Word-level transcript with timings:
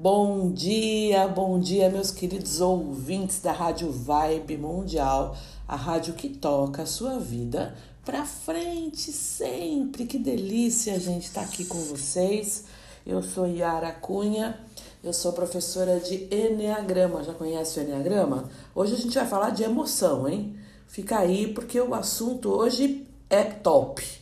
Bom 0.00 0.52
dia, 0.52 1.26
bom 1.26 1.58
dia, 1.58 1.90
meus 1.90 2.12
queridos 2.12 2.60
ouvintes 2.60 3.40
da 3.40 3.50
Rádio 3.50 3.90
Vibe 3.90 4.56
Mundial, 4.56 5.36
a 5.66 5.74
rádio 5.74 6.14
que 6.14 6.28
toca 6.28 6.82
a 6.82 6.86
sua 6.86 7.18
vida 7.18 7.74
pra 8.04 8.24
frente 8.24 9.10
sempre. 9.10 10.06
Que 10.06 10.16
delícia 10.16 10.94
a 10.94 11.00
gente 11.00 11.24
estar 11.24 11.40
tá 11.40 11.48
aqui 11.48 11.64
com 11.64 11.78
vocês. 11.78 12.66
Eu 13.04 13.20
sou 13.24 13.48
Yara 13.48 13.90
Cunha, 13.90 14.60
eu 15.02 15.12
sou 15.12 15.32
professora 15.32 15.98
de 15.98 16.28
Enneagrama. 16.32 17.24
Já 17.24 17.34
conhece 17.34 17.80
o 17.80 17.82
Enneagrama? 17.82 18.48
Hoje 18.76 18.94
a 18.94 18.98
gente 18.98 19.16
vai 19.16 19.26
falar 19.26 19.50
de 19.50 19.64
emoção, 19.64 20.28
hein? 20.28 20.54
Fica 20.86 21.18
aí 21.18 21.52
porque 21.52 21.80
o 21.80 21.92
assunto 21.92 22.50
hoje 22.50 23.04
é 23.28 23.42
top. 23.42 24.17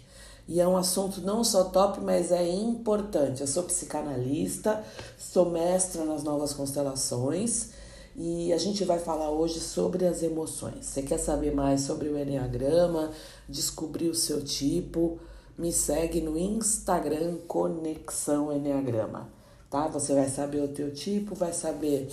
E 0.49 0.61
é 0.61 0.67
um 0.67 0.77
assunto 0.77 1.21
não 1.21 1.43
só 1.43 1.65
top, 1.65 2.01
mas 2.01 2.31
é 2.31 2.49
importante. 2.49 3.41
Eu 3.41 3.47
sou 3.47 3.65
psicanalista, 3.65 4.85
sou 5.19 5.51
mestra 5.51 6.05
nas 6.05 6.23
novas 6.23 6.53
constelações 6.53 7.71
e 8.15 8.53
a 8.53 8.59
gente 8.59 8.85
vai 8.85 8.99
falar 8.99 9.31
hoje 9.31 9.61
sobre 9.61 10.07
as 10.07 10.23
emoções. 10.23 10.87
Você 10.87 11.03
quer 11.03 11.19
saber 11.19 11.53
mais 11.53 11.83
sobre 11.83 12.09
o 12.09 12.17
Enneagrama, 12.17 13.11
descobrir 13.49 14.09
o 14.09 14.15
seu 14.15 14.43
tipo? 14.43 15.19
Me 15.59 15.73
segue 15.73 16.21
no 16.21 16.39
Instagram 16.39 17.39
Conexão 17.49 18.53
Enneagrama, 18.53 19.29
tá? 19.69 19.89
Você 19.89 20.15
vai 20.15 20.29
saber 20.29 20.63
o 20.63 20.69
teu 20.69 20.93
tipo, 20.93 21.35
vai 21.35 21.53
saber 21.53 22.09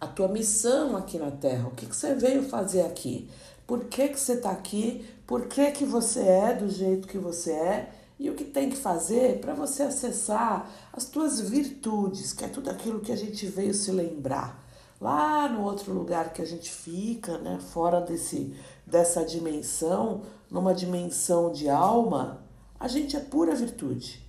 a 0.00 0.06
tua 0.06 0.28
missão 0.28 0.96
aqui 0.96 1.18
na 1.18 1.30
Terra, 1.30 1.68
o 1.68 1.72
que, 1.72 1.86
que 1.86 1.96
você 1.96 2.14
veio 2.14 2.42
fazer 2.42 2.82
aqui, 2.82 3.28
por 3.66 3.84
que, 3.86 4.08
que 4.08 4.20
você 4.20 4.34
está 4.34 4.50
aqui, 4.50 5.04
por 5.26 5.46
que, 5.46 5.70
que 5.72 5.84
você 5.84 6.20
é 6.20 6.54
do 6.54 6.68
jeito 6.68 7.08
que 7.08 7.18
você 7.18 7.52
é 7.52 7.92
e 8.18 8.30
o 8.30 8.34
que 8.34 8.44
tem 8.44 8.70
que 8.70 8.76
fazer 8.76 9.40
para 9.40 9.54
você 9.54 9.82
acessar 9.82 10.70
as 10.92 11.04
tuas 11.04 11.40
virtudes, 11.40 12.32
que 12.32 12.44
é 12.44 12.48
tudo 12.48 12.70
aquilo 12.70 13.00
que 13.00 13.12
a 13.12 13.16
gente 13.16 13.46
veio 13.46 13.74
se 13.74 13.90
lembrar. 13.90 14.64
Lá 15.00 15.48
no 15.48 15.62
outro 15.62 15.92
lugar 15.92 16.32
que 16.32 16.40
a 16.40 16.46
gente 16.46 16.70
fica, 16.70 17.36
né, 17.38 17.58
fora 17.72 18.00
desse, 18.00 18.54
dessa 18.86 19.24
dimensão, 19.24 20.22
numa 20.50 20.74
dimensão 20.74 21.52
de 21.52 21.68
alma, 21.68 22.42
a 22.80 22.88
gente 22.88 23.16
é 23.16 23.20
pura 23.20 23.54
virtude. 23.54 24.24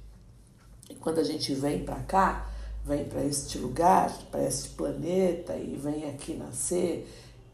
E 0.90 0.96
quando 0.96 1.20
a 1.20 1.24
gente 1.24 1.54
vem 1.54 1.86
para 1.86 2.02
cá, 2.02 2.50
vem 2.84 3.06
para 3.06 3.24
este 3.24 3.58
lugar, 3.58 4.12
para 4.32 4.44
este 4.44 4.70
planeta 4.70 5.56
e 5.56 5.78
vem 5.78 6.10
aqui 6.10 6.34
nascer 6.34 7.08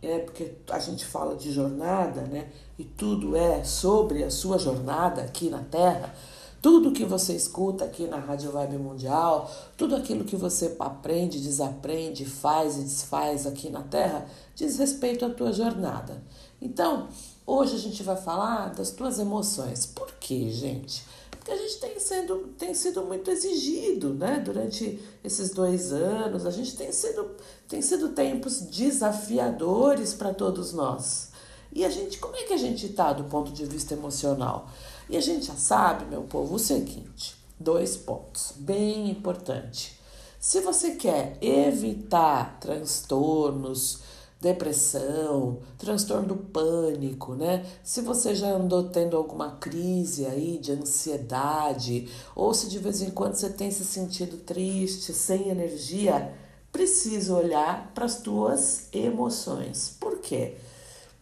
é 0.05 0.19
porque 0.19 0.53
a 0.69 0.79
gente 0.79 1.05
fala 1.05 1.35
de 1.35 1.51
jornada, 1.51 2.21
né? 2.21 2.49
E 2.77 2.83
tudo 2.83 3.35
é 3.35 3.63
sobre 3.63 4.23
a 4.23 4.29
sua 4.29 4.57
jornada 4.57 5.21
aqui 5.21 5.49
na 5.49 5.59
Terra. 5.59 6.13
Tudo 6.61 6.93
que 6.93 7.03
você 7.03 7.33
escuta 7.33 7.83
aqui 7.83 8.07
na 8.07 8.17
Rádio 8.17 8.51
Vibe 8.51 8.77
Mundial, 8.77 9.51
tudo 9.77 9.95
aquilo 9.95 10.23
que 10.23 10.35
você 10.35 10.75
aprende, 10.79 11.39
desaprende, 11.39 12.25
faz 12.25 12.77
e 12.77 12.83
desfaz 12.83 13.45
aqui 13.45 13.69
na 13.69 13.81
Terra, 13.81 14.25
diz 14.55 14.77
respeito 14.77 15.25
à 15.25 15.29
tua 15.29 15.51
jornada. 15.51 16.23
Então, 16.61 17.09
hoje 17.45 17.75
a 17.75 17.79
gente 17.79 18.01
vai 18.03 18.15
falar 18.15 18.73
das 18.73 18.91
tuas 18.91 19.19
emoções. 19.19 19.85
Por 19.85 20.11
quê, 20.19 20.49
gente? 20.51 21.03
Porque 21.43 21.51
a 21.51 21.57
gente 21.57 21.77
tem, 21.77 21.99
sendo, 21.99 22.37
tem 22.57 22.73
sido 22.73 23.03
muito 23.03 23.29
exigido, 23.29 24.13
né? 24.13 24.39
Durante 24.39 24.97
esses 25.21 25.49
dois 25.49 25.91
anos, 25.91 26.45
a 26.45 26.51
gente 26.51 26.77
tem 26.77 26.89
sido, 26.89 27.31
tem 27.67 27.81
sido 27.81 28.09
tempos 28.13 28.61
desafiadores 28.61 30.13
para 30.13 30.33
todos 30.33 30.71
nós. 30.71 31.31
E 31.73 31.83
a 31.83 31.89
gente, 31.89 32.17
como 32.17 32.33
é 32.37 32.43
que 32.43 32.53
a 32.53 32.57
gente 32.57 32.85
está 32.85 33.11
do 33.11 33.25
ponto 33.25 33.51
de 33.51 33.65
vista 33.65 33.93
emocional? 33.93 34.69
E 35.09 35.17
a 35.17 35.19
gente 35.19 35.47
já 35.47 35.55
sabe, 35.57 36.05
meu 36.05 36.21
povo, 36.21 36.55
o 36.55 36.59
seguinte: 36.59 37.35
dois 37.59 37.97
pontos 37.97 38.53
bem 38.55 39.09
importante. 39.09 39.99
Se 40.39 40.61
você 40.61 40.91
quer 40.91 41.37
evitar 41.41 42.57
transtornos, 42.61 43.99
depressão, 44.43 45.59
transtorno 45.77 46.27
do 46.27 46.35
pânico, 46.35 47.33
né? 47.33 47.65
Se 47.81 48.01
você 48.01 48.35
já 48.35 48.49
andou 48.49 48.83
tendo 48.89 49.15
alguma 49.15 49.51
crise 49.51 50.25
aí 50.25 50.57
de 50.57 50.73
ansiedade, 50.73 52.09
ou 52.35 52.53
se 52.53 52.69
de 52.69 52.77
vez 52.77 53.01
em 53.01 53.09
quando 53.09 53.35
você 53.35 53.49
tem 53.49 53.71
se 53.71 53.85
sentido 53.85 54.37
triste, 54.37 55.13
sem 55.13 55.47
energia, 55.47 56.33
precisa 56.73 57.33
olhar 57.33 57.91
para 57.95 58.03
as 58.03 58.19
tuas 58.19 58.89
emoções. 58.91 59.95
Por 59.97 60.19
quê? 60.19 60.57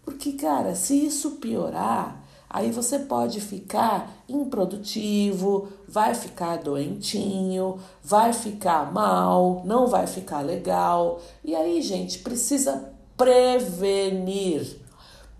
Porque, 0.03 0.31
cara, 0.33 0.73
se 0.73 1.05
isso 1.05 1.31
piorar, 1.31 2.25
aí 2.49 2.71
você 2.71 2.97
pode 2.97 3.39
ficar 3.39 4.23
improdutivo, 4.27 5.67
vai 5.87 6.15
ficar 6.15 6.57
doentinho, 6.57 7.77
vai 8.03 8.33
ficar 8.33 8.91
mal, 8.91 9.61
não 9.63 9.85
vai 9.85 10.07
ficar 10.07 10.41
legal. 10.41 11.21
E 11.43 11.55
aí, 11.55 11.83
gente, 11.83 12.19
precisa 12.19 12.99
prevenir. 13.21 14.79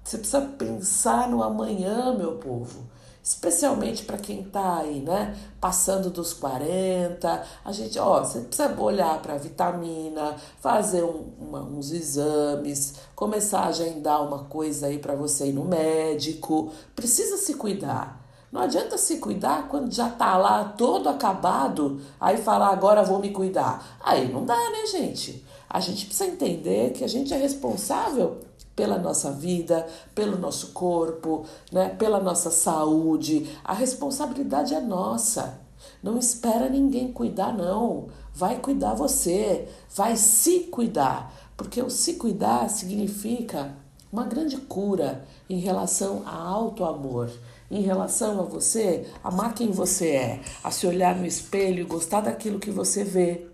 Você 0.03 0.17
precisa 0.17 0.41
pensar 0.41 1.27
no 1.27 1.41
amanhã, 1.41 2.15
meu 2.15 2.33
povo. 2.33 2.91
Especialmente 3.23 4.03
para 4.03 4.17
quem 4.17 4.41
está 4.41 4.79
aí, 4.79 4.99
né? 4.99 5.35
Passando 5.59 6.09
dos 6.09 6.33
40. 6.33 7.43
A 7.63 7.71
gente, 7.71 7.97
ó, 7.97 8.23
você 8.23 8.41
precisa 8.41 8.75
olhar 8.79 9.19
para 9.21 9.37
vitamina, 9.37 10.35
fazer 10.59 11.03
um, 11.03 11.25
uma, 11.39 11.61
uns 11.61 11.91
exames, 11.91 12.95
começar 13.15 13.61
a 13.61 13.67
agendar 13.67 14.25
uma 14.25 14.45
coisa 14.45 14.87
aí 14.87 14.99
para 14.99 15.15
você 15.15 15.47
ir 15.47 15.53
no 15.53 15.65
médico. 15.65 16.71
Precisa 16.95 17.37
se 17.37 17.55
cuidar. 17.55 18.21
Não 18.51 18.61
adianta 18.61 18.97
se 18.97 19.17
cuidar 19.17 19.69
quando 19.69 19.93
já 19.93 20.09
tá 20.09 20.37
lá 20.37 20.65
todo 20.65 21.07
acabado, 21.07 22.01
aí 22.19 22.37
falar 22.37 22.69
agora 22.69 23.01
vou 23.01 23.19
me 23.19 23.29
cuidar. 23.29 23.97
Aí 24.03 24.31
não 24.31 24.45
dá, 24.45 24.57
né, 24.57 24.85
gente? 24.87 25.45
A 25.73 25.79
gente 25.79 26.05
precisa 26.05 26.29
entender 26.29 26.91
que 26.91 27.01
a 27.01 27.07
gente 27.07 27.33
é 27.33 27.37
responsável 27.37 28.39
pela 28.75 28.97
nossa 28.97 29.31
vida, 29.31 29.87
pelo 30.13 30.37
nosso 30.37 30.73
corpo, 30.73 31.45
né, 31.71 31.87
pela 31.97 32.19
nossa 32.19 32.51
saúde. 32.51 33.49
A 33.63 33.73
responsabilidade 33.73 34.73
é 34.73 34.81
nossa. 34.81 35.61
Não 36.03 36.17
espera 36.17 36.67
ninguém 36.67 37.13
cuidar, 37.13 37.53
não. 37.53 38.09
Vai 38.35 38.59
cuidar 38.59 38.95
você, 38.95 39.69
vai 39.95 40.17
se 40.17 40.59
cuidar, 40.63 41.33
porque 41.55 41.81
o 41.81 41.89
se 41.89 42.15
cuidar 42.15 42.69
significa 42.69 43.73
uma 44.11 44.25
grande 44.25 44.57
cura 44.57 45.23
em 45.49 45.59
relação 45.59 46.23
a 46.25 46.35
alto 46.35 46.83
amor, 46.83 47.31
em 47.69 47.81
relação 47.81 48.41
a 48.41 48.43
você, 48.43 49.07
amar 49.23 49.53
quem 49.53 49.71
você 49.71 50.09
é, 50.09 50.41
a 50.61 50.69
se 50.69 50.85
olhar 50.85 51.15
no 51.15 51.25
espelho 51.25 51.79
e 51.79 51.85
gostar 51.85 52.19
daquilo 52.19 52.59
que 52.59 52.71
você 52.71 53.05
vê. 53.05 53.47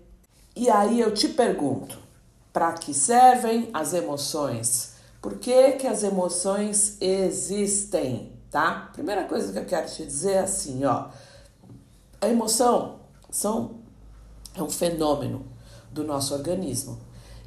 E 0.56 0.68
aí 0.68 0.98
eu 0.98 1.14
te 1.14 1.28
pergunto, 1.28 2.07
para 2.58 2.72
que 2.72 2.92
servem 2.92 3.70
as 3.72 3.94
emoções? 3.94 4.94
Por 5.22 5.36
que, 5.36 5.74
que 5.74 5.86
as 5.86 6.02
emoções 6.02 6.96
existem, 7.00 8.32
tá? 8.50 8.90
Primeira 8.92 9.22
coisa 9.26 9.52
que 9.52 9.60
eu 9.60 9.64
quero 9.64 9.88
te 9.88 10.04
dizer 10.04 10.32
é 10.32 10.38
assim, 10.40 10.84
ó. 10.84 11.06
A 12.20 12.28
emoção 12.28 12.96
são, 13.30 13.76
é 14.56 14.60
um 14.60 14.68
fenômeno 14.68 15.46
do 15.92 16.02
nosso 16.02 16.34
organismo. 16.34 16.98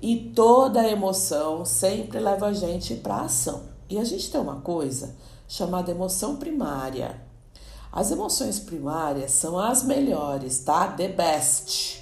E 0.02 0.32
toda 0.34 0.88
emoção 0.88 1.66
sempre 1.66 2.18
leva 2.18 2.46
a 2.46 2.54
gente 2.54 2.96
para 2.96 3.24
ação. 3.24 3.64
E 3.90 4.00
a 4.00 4.06
gente 4.06 4.32
tem 4.32 4.40
uma 4.40 4.62
coisa 4.62 5.14
chamada 5.46 5.92
emoção 5.92 6.38
primária. 6.38 7.20
As 7.92 8.12
emoções 8.12 8.60
primárias 8.60 9.32
são 9.32 9.60
as 9.60 9.84
melhores, 9.84 10.60
tá? 10.60 10.88
The 10.88 11.10
best. 11.10 12.02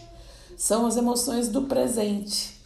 São 0.56 0.86
as 0.86 0.96
emoções 0.96 1.50
do 1.50 1.64
presente 1.64 2.59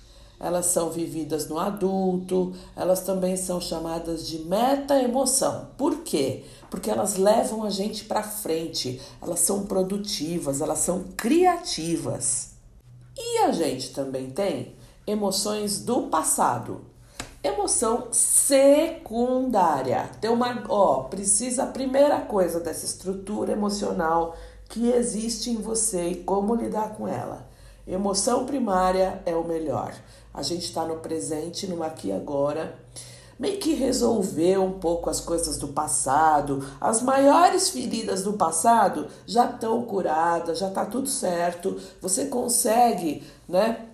elas 0.43 0.65
são 0.65 0.89
vividas 0.89 1.47
no 1.47 1.57
adulto, 1.57 2.53
elas 2.75 2.99
também 3.01 3.37
são 3.37 3.61
chamadas 3.61 4.27
de 4.27 4.39
meta-emoção. 4.39 5.69
Por 5.77 5.99
quê? 5.99 6.43
Porque 6.69 6.91
elas 6.91 7.15
levam 7.15 7.63
a 7.63 7.69
gente 7.69 8.03
para 8.03 8.21
frente, 8.21 9.01
elas 9.21 9.39
são 9.39 9.65
produtivas, 9.65 10.59
elas 10.59 10.79
são 10.79 11.05
criativas. 11.15 12.51
E 13.17 13.37
a 13.39 13.51
gente 13.53 13.93
também 13.93 14.29
tem 14.29 14.75
emoções 15.07 15.79
do 15.79 16.03
passado. 16.03 16.81
Emoção 17.41 18.07
secundária. 18.11 20.09
Tem 20.19 20.29
uma, 20.29 20.63
ó, 20.67 21.03
precisa 21.03 21.63
a 21.63 21.67
primeira 21.67 22.19
coisa 22.21 22.59
dessa 22.59 22.85
estrutura 22.85 23.53
emocional 23.53 24.35
que 24.67 24.89
existe 24.89 25.51
em 25.51 25.61
você 25.61 26.09
e 26.09 26.15
como 26.23 26.55
lidar 26.55 26.95
com 26.95 27.07
ela. 27.07 27.47
Emoção 27.85 28.45
primária 28.45 29.21
é 29.25 29.35
o 29.35 29.43
melhor. 29.43 29.93
A 30.33 30.41
gente 30.41 30.65
está 30.65 30.83
no 30.83 30.97
presente, 30.97 31.67
no 31.67 31.83
aqui 31.83 32.07
e 32.07 32.11
agora. 32.11 32.75
Meio 33.37 33.59
que 33.59 33.73
resolver 33.73 34.57
um 34.57 34.79
pouco 34.79 35.09
as 35.09 35.19
coisas 35.19 35.57
do 35.57 35.67
passado. 35.67 36.67
As 36.81 37.01
maiores 37.01 37.69
feridas 37.69 38.23
do 38.23 38.33
passado 38.33 39.07
já 39.27 39.45
estão 39.45 39.83
curadas, 39.83 40.57
já 40.57 40.69
está 40.69 40.85
tudo 40.85 41.07
certo. 41.07 41.79
Você 42.01 42.25
consegue, 42.25 43.23
né? 43.47 43.89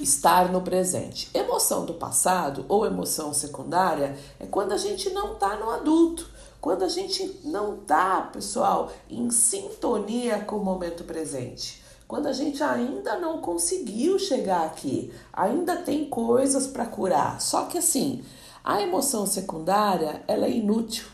Estar 0.00 0.50
no 0.50 0.60
presente. 0.60 1.30
Emoção 1.32 1.84
do 1.84 1.94
passado 1.94 2.64
ou 2.68 2.84
emoção 2.84 3.32
secundária 3.32 4.18
é 4.40 4.46
quando 4.46 4.72
a 4.72 4.76
gente 4.76 5.08
não 5.10 5.34
está 5.34 5.56
no 5.56 5.70
adulto. 5.70 6.28
Quando 6.60 6.82
a 6.82 6.88
gente 6.88 7.42
não 7.44 7.74
está, 7.74 8.22
pessoal, 8.22 8.90
em 9.08 9.30
sintonia 9.30 10.40
com 10.40 10.56
o 10.56 10.64
momento 10.64 11.04
presente 11.04 11.83
quando 12.14 12.28
a 12.28 12.32
gente 12.32 12.62
ainda 12.62 13.18
não 13.18 13.40
conseguiu 13.40 14.20
chegar 14.20 14.66
aqui, 14.66 15.12
ainda 15.32 15.78
tem 15.78 16.08
coisas 16.08 16.64
para 16.64 16.86
curar. 16.86 17.40
Só 17.40 17.64
que 17.64 17.76
assim, 17.76 18.22
a 18.62 18.80
emoção 18.80 19.26
secundária, 19.26 20.22
ela 20.28 20.46
é 20.46 20.50
inútil. 20.50 21.06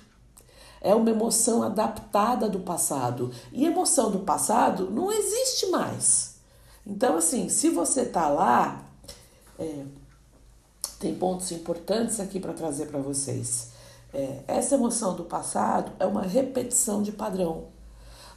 É 0.79 0.95
uma 0.95 1.09
emoção 1.09 1.63
adaptada 1.63 2.51
do 2.51 2.61
passado. 2.61 3.33
E 3.51 3.65
emoção 3.65 4.11
do 4.11 4.19
passado 4.19 4.91
não 4.91 5.11
existe 5.11 5.69
mais. 5.69 6.35
Então, 6.87 7.17
assim, 7.17 7.49
se 7.49 7.71
você 7.71 8.05
tá 8.05 8.29
lá, 8.29 8.85
é, 9.59 9.85
tem 10.99 11.15
pontos 11.15 11.51
importantes 11.51 12.21
aqui 12.21 12.39
para 12.39 12.53
trazer 12.53 12.89
para 12.89 13.01
vocês. 13.01 13.71
É, 14.13 14.43
essa 14.47 14.75
emoção 14.75 15.17
do 15.17 15.25
passado 15.25 15.93
é 15.99 16.05
uma 16.05 16.25
repetição 16.25 17.03
de 17.03 17.11
padrão. 17.11 17.80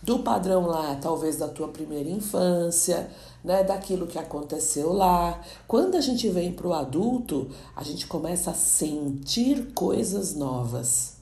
Do 0.04 0.20
padrão 0.20 0.68
lá, 0.68 0.98
talvez 1.02 1.38
da 1.38 1.48
tua 1.48 1.70
primeira 1.70 2.10
infância, 2.10 3.10
né, 3.42 3.64
daquilo 3.64 4.06
que 4.06 4.20
aconteceu 4.20 4.92
lá. 4.92 5.42
Quando 5.66 5.96
a 5.96 6.02
gente 6.02 6.28
vem 6.28 6.52
para 6.52 6.68
o 6.68 6.74
adulto, 6.74 7.50
a 7.74 7.84
gente 7.84 8.06
começa 8.06 8.52
a 8.52 8.54
sentir 8.54 9.72
coisas 9.74 10.36
novas. 10.36 11.14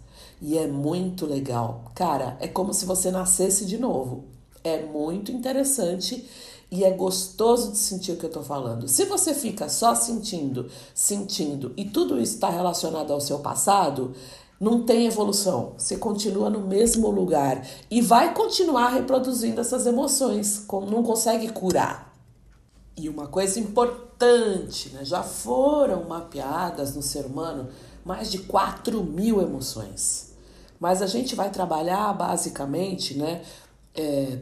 E 0.42 0.58
é 0.58 0.66
muito 0.66 1.28
legal. 1.28 1.92
Cara, 1.94 2.36
é 2.40 2.48
como 2.48 2.74
se 2.74 2.86
você 2.86 3.12
nascesse 3.12 3.66
de 3.66 3.78
novo. 3.78 4.26
É 4.64 4.82
muito 4.84 5.32
interessante 5.32 6.28
e 6.72 6.86
é 6.86 6.92
gostoso 6.92 7.74
de 7.74 7.78
sentir 7.78 8.14
o 8.14 8.18
que 8.18 8.26
eu 8.26 8.32
tô 8.32 8.42
falando. 8.42 8.88
Se 8.88 9.06
você 9.06 9.34
fica 9.34 9.68
só 9.68 9.94
sentindo, 9.94 10.68
sentindo 10.96 11.74
e 11.76 11.86
tudo 11.86 12.20
isso 12.20 12.36
está 12.36 12.50
relacionado 12.50 13.12
ao 13.12 13.20
seu 13.20 13.40
passado, 13.40 14.14
não 14.62 14.84
tem 14.84 15.08
evolução. 15.08 15.74
Você 15.76 15.98
continua 15.98 16.48
no 16.48 16.60
mesmo 16.60 17.10
lugar 17.10 17.68
e 17.90 18.00
vai 18.00 18.32
continuar 18.32 18.90
reproduzindo 18.90 19.60
essas 19.60 19.88
emoções, 19.88 20.68
não 20.88 21.02
consegue 21.02 21.50
curar. 21.50 22.16
E 22.96 23.10
uma 23.10 23.26
coisa 23.26 23.60
importante, 23.60 24.90
né? 24.90 25.04
já 25.04 25.24
foram 25.24 26.08
mapeadas 26.08 26.96
no 26.96 27.02
ser 27.02 27.26
humano 27.26 27.70
mais 28.06 28.30
de 28.30 28.38
4 28.38 29.04
mil 29.04 29.42
emoções. 29.42 30.36
Mas 30.80 31.02
a 31.02 31.08
gente 31.08 31.34
vai 31.34 31.50
trabalhar 31.50 32.14
basicamente, 32.14 33.18
né, 33.18 33.44
é, 33.96 34.40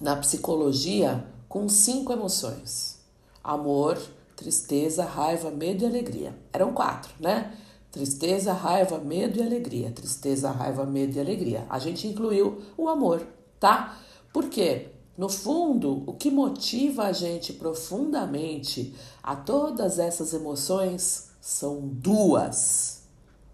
na 0.00 0.16
psicologia 0.16 1.26
com 1.48 1.66
cinco 1.68 2.12
emoções: 2.12 2.98
amor, 3.42 3.98
tristeza, 4.36 5.04
raiva, 5.04 5.50
medo 5.50 5.84
e 5.84 5.86
alegria. 5.86 6.34
Eram 6.52 6.72
quatro, 6.74 7.12
né? 7.20 7.54
Tristeza, 7.94 8.52
raiva, 8.52 8.98
medo 8.98 9.38
e 9.38 9.42
alegria. 9.42 9.88
Tristeza, 9.92 10.50
raiva, 10.50 10.84
medo 10.84 11.16
e 11.16 11.20
alegria. 11.20 11.64
A 11.70 11.78
gente 11.78 12.08
incluiu 12.08 12.60
o 12.76 12.88
amor, 12.88 13.24
tá? 13.60 14.00
Porque, 14.32 14.88
no 15.16 15.28
fundo, 15.28 16.02
o 16.04 16.12
que 16.12 16.28
motiva 16.28 17.04
a 17.04 17.12
gente 17.12 17.52
profundamente 17.52 18.92
a 19.22 19.36
todas 19.36 20.00
essas 20.00 20.34
emoções 20.34 21.30
são 21.40 21.86
duas 21.86 23.04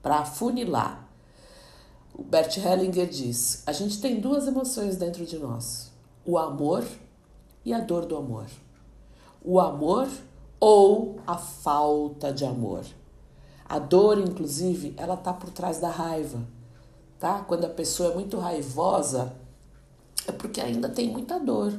para 0.00 0.25
funilar. 0.25 1.06
O 2.14 2.25
Bert 2.25 2.56
Hellinger 2.56 3.10
diz: 3.10 3.62
a 3.66 3.72
gente 3.72 4.00
tem 4.00 4.20
duas 4.20 4.48
emoções 4.48 4.96
dentro 4.96 5.26
de 5.26 5.38
nós: 5.38 5.93
o 6.25 6.38
amor 6.38 6.82
e 7.62 7.75
a 7.75 7.81
dor 7.81 8.06
do 8.06 8.16
amor. 8.16 8.46
O 9.44 9.60
amor 9.60 10.08
ou 10.58 11.20
a 11.26 11.36
falta 11.36 12.32
de 12.32 12.46
amor. 12.46 12.86
A 13.70 13.78
dor, 13.78 14.19
inclusive, 14.19 14.93
ela 14.96 15.17
tá 15.17 15.32
por 15.32 15.49
trás 15.50 15.78
da 15.78 15.88
raiva, 15.88 16.40
tá? 17.20 17.44
Quando 17.46 17.67
a 17.67 17.69
pessoa 17.69 18.11
é 18.11 18.14
muito 18.17 18.37
raivosa, 18.37 19.32
é 20.26 20.32
porque 20.32 20.61
ainda 20.61 20.88
tem 20.88 21.08
muita 21.08 21.38
dor 21.38 21.72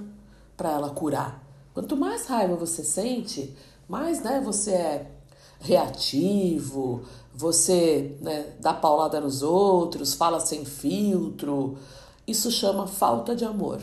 para 0.55 0.71
ela 0.71 0.91
curar. 0.91 1.43
Quanto 1.73 1.97
mais 1.97 2.27
raiva 2.27 2.55
você 2.55 2.81
sente, 2.81 3.53
mais, 3.89 4.23
né, 4.23 4.39
você 4.39 4.71
é 4.71 5.11
reativo, 5.59 7.03
você 7.35 8.17
né, 8.21 8.53
dá 8.61 8.73
paulada 8.73 9.19
nos 9.19 9.43
outros, 9.43 10.13
fala 10.13 10.39
sem 10.39 10.63
filtro. 10.63 11.77
Isso 12.25 12.49
chama 12.49 12.87
falta 12.87 13.35
de 13.35 13.43
amor. 13.43 13.81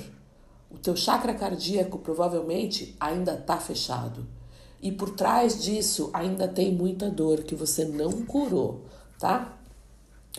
O 0.70 0.78
teu 0.78 0.96
chakra 0.96 1.34
cardíaco 1.34 1.98
provavelmente 1.98 2.96
ainda 2.98 3.34
está 3.34 3.58
fechado. 3.58 4.37
E 4.80 4.92
por 4.92 5.10
trás 5.10 5.62
disso 5.62 6.10
ainda 6.12 6.46
tem 6.46 6.72
muita 6.72 7.10
dor 7.10 7.42
que 7.42 7.54
você 7.54 7.84
não 7.84 8.24
curou, 8.24 8.80
tá? 9.18 9.56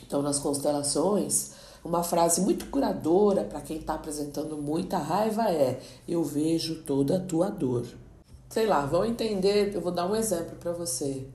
Então, 0.06 0.22
nas 0.22 0.40
constelações, 0.40 1.52
uma 1.84 2.04
frase 2.04 2.42
muito 2.42 2.68
curadora 2.68 3.44
para 3.44 3.62
quem 3.62 3.78
está 3.78 3.96
apresentando 3.96 4.58
muita 4.58 4.98
raiva 4.98 5.50
é: 5.50 5.82
Eu 6.08 6.24
vejo 6.24 6.84
toda 6.84 7.18
a 7.18 7.20
tua 7.20 7.50
dor. 7.50 7.86
Sei 8.50 8.66
lá, 8.66 8.86
vão 8.86 9.06
entender, 9.06 9.76
eu 9.76 9.82
vou 9.82 9.92
dar 9.92 10.10
um 10.10 10.16
exemplo 10.16 10.56
para 10.56 10.72
você 10.72 11.28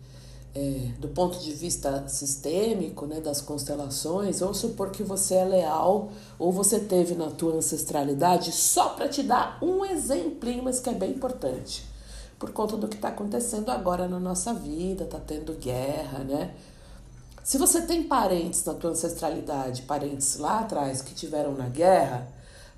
é, 0.54 0.92
do 0.98 1.08
ponto 1.08 1.38
de 1.40 1.52
vista 1.52 2.06
sistêmico, 2.06 3.06
né, 3.06 3.20
das 3.20 3.40
constelações, 3.40 4.38
vamos 4.38 4.58
supor 4.58 4.90
que 4.90 5.02
você 5.02 5.34
é 5.34 5.44
leal 5.44 6.10
ou 6.38 6.52
você 6.52 6.78
teve 6.78 7.14
na 7.14 7.28
tua 7.28 7.54
ancestralidade, 7.54 8.52
só 8.52 8.90
para 8.90 9.08
te 9.08 9.22
dar 9.22 9.58
um 9.60 9.84
exemplinho, 9.84 10.62
mas 10.62 10.78
que 10.78 10.88
é 10.88 10.94
bem 10.94 11.10
importante, 11.10 11.84
por 12.44 12.52
conta 12.52 12.76
do 12.76 12.86
que 12.86 12.96
está 12.96 13.08
acontecendo 13.08 13.70
agora 13.70 14.06
na 14.06 14.20
nossa 14.20 14.52
vida, 14.52 15.06
tá 15.06 15.18
tendo 15.18 15.54
guerra, 15.54 16.18
né? 16.18 16.54
Se 17.42 17.56
você 17.56 17.80
tem 17.80 18.02
parentes 18.02 18.62
na 18.66 18.74
tua 18.74 18.90
ancestralidade, 18.90 19.82
parentes 19.82 20.36
lá 20.36 20.60
atrás 20.60 21.00
que 21.00 21.14
tiveram 21.14 21.54
na 21.54 21.70
guerra, 21.70 22.28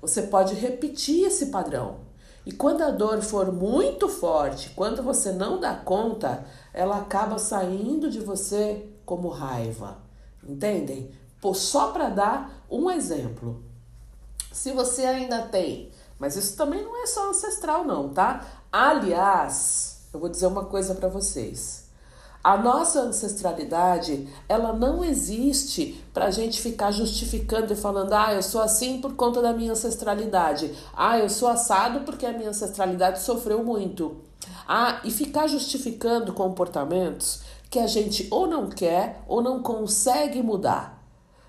você 0.01 0.21
pode 0.21 0.55
repetir 0.55 1.25
esse 1.25 1.47
padrão. 1.47 1.97
E 2.45 2.53
quando 2.53 2.81
a 2.81 2.91
dor 2.91 3.21
for 3.21 3.51
muito 3.51 4.07
forte, 4.07 4.69
quando 4.69 5.03
você 5.03 5.33
não 5.33 5.59
dá 5.59 5.75
conta, 5.75 6.45
ela 6.73 6.99
acaba 6.99 7.37
saindo 7.37 8.09
de 8.09 8.21
você 8.21 8.87
como 9.05 9.27
raiva. 9.27 9.97
Entendem? 10.47 11.11
Pô, 11.41 11.53
só 11.53 11.91
para 11.91 12.07
dar 12.07 12.65
um 12.71 12.89
exemplo. 12.89 13.61
Se 14.49 14.71
você 14.71 15.03
ainda 15.03 15.41
tem, 15.41 15.91
mas 16.17 16.35
isso 16.35 16.55
também 16.55 16.83
não 16.83 17.03
é 17.03 17.05
só 17.05 17.29
ancestral 17.29 17.83
não, 17.83 18.09
tá? 18.09 18.45
Aliás, 18.71 20.07
eu 20.13 20.19
vou 20.19 20.29
dizer 20.29 20.47
uma 20.47 20.65
coisa 20.65 20.93
para 20.93 21.07
vocês. 21.07 21.87
A 22.43 22.55
nossa 22.55 23.01
ancestralidade, 23.01 24.27
ela 24.47 24.71
não 24.71 25.03
existe 25.03 26.01
para 26.13 26.25
a 26.25 26.31
gente 26.31 26.61
ficar 26.61 26.91
justificando 26.91 27.73
e 27.73 27.75
falando, 27.75 28.13
ah, 28.13 28.33
eu 28.33 28.41
sou 28.41 28.61
assim 28.61 29.01
por 29.01 29.15
conta 29.15 29.41
da 29.41 29.51
minha 29.51 29.73
ancestralidade. 29.73 30.73
Ah, 30.95 31.17
eu 31.17 31.29
sou 31.29 31.49
assado 31.49 32.01
porque 32.01 32.25
a 32.25 32.31
minha 32.31 32.49
ancestralidade 32.49 33.21
sofreu 33.21 33.63
muito. 33.63 34.17
Ah, 34.67 35.01
e 35.03 35.11
ficar 35.11 35.47
justificando 35.47 36.31
comportamentos 36.31 37.41
que 37.69 37.79
a 37.79 37.87
gente 37.87 38.27
ou 38.31 38.47
não 38.47 38.69
quer 38.69 39.21
ou 39.27 39.41
não 39.41 39.61
consegue 39.61 40.41
mudar. 40.41 41.03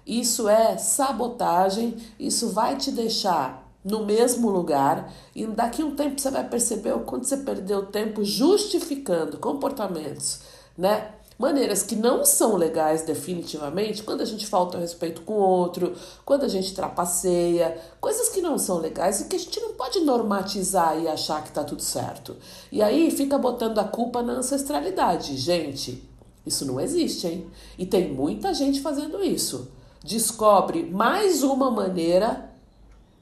Isso 0.04 0.48
é 0.48 0.76
sabotagem, 0.78 1.96
isso 2.18 2.48
vai 2.48 2.76
te 2.76 2.90
deixar 2.90 3.67
no 3.88 4.04
mesmo 4.04 4.50
lugar 4.50 5.12
e 5.34 5.46
daqui 5.46 5.82
um 5.82 5.96
tempo 5.96 6.20
você 6.20 6.30
vai 6.30 6.48
perceber 6.48 6.92
o 6.92 7.00
quanto 7.00 7.26
você 7.26 7.38
perdeu 7.38 7.86
tempo 7.86 8.24
justificando 8.24 9.38
comportamentos 9.38 10.40
né? 10.78 11.10
Maneiras 11.36 11.84
que 11.84 11.94
não 11.94 12.24
são 12.24 12.56
legais 12.56 13.02
definitivamente 13.02 14.02
quando 14.02 14.22
a 14.22 14.24
gente 14.24 14.44
falta 14.44 14.76
o 14.76 14.80
respeito 14.80 15.20
com 15.22 15.34
o 15.34 15.40
outro, 15.40 15.94
quando 16.24 16.44
a 16.44 16.48
gente 16.48 16.74
trapaceia, 16.74 17.78
coisas 18.00 18.28
que 18.28 18.40
não 18.40 18.58
são 18.58 18.78
legais 18.78 19.20
e 19.20 19.24
que 19.26 19.36
a 19.36 19.38
gente 19.38 19.60
não 19.60 19.74
pode 19.74 20.00
normatizar 20.00 20.98
e 20.98 21.06
achar 21.06 21.44
que 21.44 21.52
tá 21.52 21.62
tudo 21.62 21.82
certo. 21.82 22.36
E 22.72 22.82
aí 22.82 23.10
fica 23.12 23.38
botando 23.38 23.78
a 23.78 23.84
culpa 23.84 24.20
na 24.20 24.32
ancestralidade. 24.32 25.36
Gente, 25.36 26.02
isso 26.44 26.64
não 26.64 26.80
existe, 26.80 27.28
hein? 27.28 27.46
E 27.78 27.86
tem 27.86 28.12
muita 28.12 28.52
gente 28.52 28.80
fazendo 28.80 29.22
isso. 29.22 29.70
Descobre 30.02 30.82
mais 30.84 31.44
uma 31.44 31.70
maneira 31.70 32.47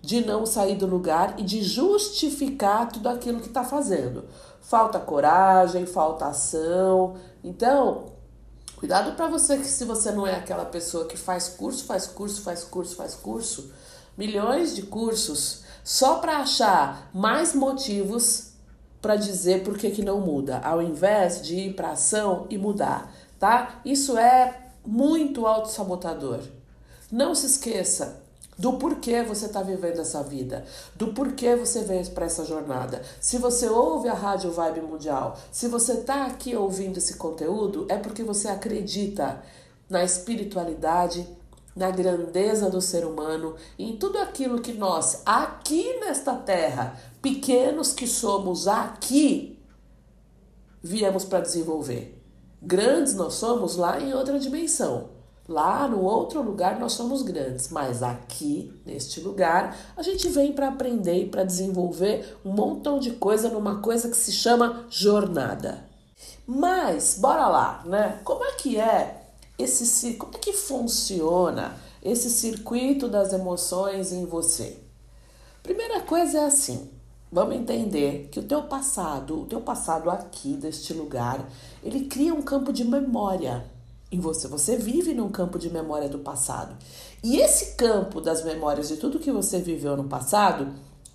de 0.06 0.24
não 0.24 0.46
sair 0.46 0.76
do 0.76 0.86
lugar 0.86 1.34
e 1.36 1.42
de 1.42 1.64
justificar 1.64 2.88
tudo 2.88 3.08
aquilo 3.08 3.40
que 3.40 3.48
está 3.48 3.64
fazendo. 3.64 4.24
Falta 4.60 5.00
coragem, 5.00 5.84
falta 5.84 6.26
ação, 6.26 7.16
então, 7.42 8.12
cuidado 8.76 9.16
para 9.16 9.26
você 9.26 9.58
que 9.58 9.66
se 9.66 9.84
você 9.84 10.12
não 10.12 10.24
é 10.24 10.36
aquela 10.36 10.64
pessoa 10.64 11.06
que 11.06 11.16
faz 11.16 11.48
curso, 11.48 11.84
faz 11.84 12.06
curso, 12.06 12.40
faz 12.42 12.62
curso, 12.62 12.94
faz 12.94 13.14
curso, 13.16 13.72
milhões 14.16 14.76
de 14.76 14.82
cursos 14.82 15.64
só 15.82 16.18
para 16.18 16.38
achar 16.38 17.10
mais 17.12 17.52
motivos 17.52 18.52
para 19.02 19.16
dizer 19.16 19.64
por 19.64 19.76
que, 19.76 19.90
que 19.90 20.02
não 20.02 20.20
muda, 20.20 20.58
ao 20.58 20.80
invés 20.80 21.42
de 21.42 21.56
ir 21.56 21.74
para 21.74 21.90
ação 21.90 22.46
e 22.48 22.56
mudar, 22.56 23.12
tá? 23.40 23.80
Isso 23.84 24.16
é 24.16 24.68
muito 24.84 25.46
autossabotador. 25.46 26.40
Não 27.10 27.34
se 27.34 27.46
esqueça, 27.46 28.25
do 28.58 28.74
porquê 28.74 29.22
você 29.22 29.46
está 29.46 29.62
vivendo 29.62 30.00
essa 30.00 30.22
vida, 30.22 30.64
do 30.94 31.08
porquê 31.08 31.54
você 31.56 31.82
veio 31.82 32.06
para 32.10 32.26
essa 32.26 32.44
jornada. 32.44 33.02
Se 33.20 33.38
você 33.38 33.68
ouve 33.68 34.08
a 34.08 34.14
Rádio 34.14 34.50
Vibe 34.50 34.82
Mundial, 34.82 35.38
se 35.52 35.68
você 35.68 35.94
está 35.94 36.26
aqui 36.26 36.56
ouvindo 36.56 36.98
esse 36.98 37.14
conteúdo, 37.14 37.86
é 37.88 37.96
porque 37.96 38.22
você 38.22 38.48
acredita 38.48 39.42
na 39.88 40.02
espiritualidade, 40.02 41.28
na 41.74 41.90
grandeza 41.90 42.70
do 42.70 42.80
ser 42.80 43.04
humano, 43.04 43.54
em 43.78 43.96
tudo 43.96 44.18
aquilo 44.18 44.60
que 44.60 44.72
nós, 44.72 45.20
aqui 45.26 46.00
nesta 46.00 46.34
terra, 46.34 46.98
Pequenos 47.26 47.92
que 47.92 48.06
somos 48.06 48.68
aqui, 48.68 49.58
viemos 50.80 51.24
para 51.24 51.40
desenvolver. 51.40 52.22
Grandes 52.62 53.16
nós 53.16 53.34
somos 53.34 53.74
lá 53.74 54.00
em 54.00 54.14
outra 54.14 54.38
dimensão. 54.38 55.15
Lá 55.48 55.86
no 55.86 56.02
outro 56.02 56.42
lugar 56.42 56.80
nós 56.80 56.94
somos 56.94 57.22
grandes, 57.22 57.68
mas 57.68 58.02
aqui, 58.02 58.72
neste 58.84 59.20
lugar, 59.20 59.76
a 59.96 60.02
gente 60.02 60.28
vem 60.28 60.52
para 60.52 60.68
aprender 60.68 61.22
e 61.22 61.28
para 61.28 61.44
desenvolver 61.44 62.36
um 62.44 62.50
montão 62.50 62.98
de 62.98 63.12
coisa 63.12 63.48
numa 63.48 63.80
coisa 63.80 64.08
que 64.08 64.16
se 64.16 64.32
chama 64.32 64.84
jornada. 64.90 65.84
Mas, 66.44 67.16
bora 67.20 67.46
lá, 67.46 67.82
né? 67.86 68.20
Como 68.24 68.42
é 68.44 68.52
que 68.52 68.80
é 68.80 69.22
esse 69.56 70.14
como 70.14 70.34
é 70.34 70.38
que 70.38 70.52
funciona 70.52 71.76
esse 72.02 72.28
circuito 72.28 73.08
das 73.08 73.32
emoções 73.32 74.12
em 74.12 74.24
você? 74.26 74.80
Primeira 75.62 76.00
coisa 76.00 76.38
é 76.38 76.44
assim, 76.44 76.90
vamos 77.30 77.54
entender 77.54 78.28
que 78.32 78.40
o 78.40 78.44
teu 78.44 78.64
passado, 78.64 79.42
o 79.42 79.46
teu 79.46 79.60
passado 79.60 80.10
aqui 80.10 80.54
deste 80.54 80.92
lugar, 80.92 81.48
ele 81.84 82.06
cria 82.06 82.34
um 82.34 82.42
campo 82.42 82.72
de 82.72 82.84
memória 82.84 83.75
em 84.10 84.20
você. 84.20 84.48
Você 84.48 84.76
vive 84.76 85.14
num 85.14 85.28
campo 85.28 85.58
de 85.58 85.70
memória 85.70 86.08
do 86.08 86.18
passado. 86.18 86.76
E 87.22 87.38
esse 87.38 87.76
campo 87.76 88.20
das 88.20 88.44
memórias 88.44 88.88
de 88.88 88.96
tudo 88.96 89.18
que 89.18 89.32
você 89.32 89.58
viveu 89.58 89.96
no 89.96 90.04
passado, 90.04 90.74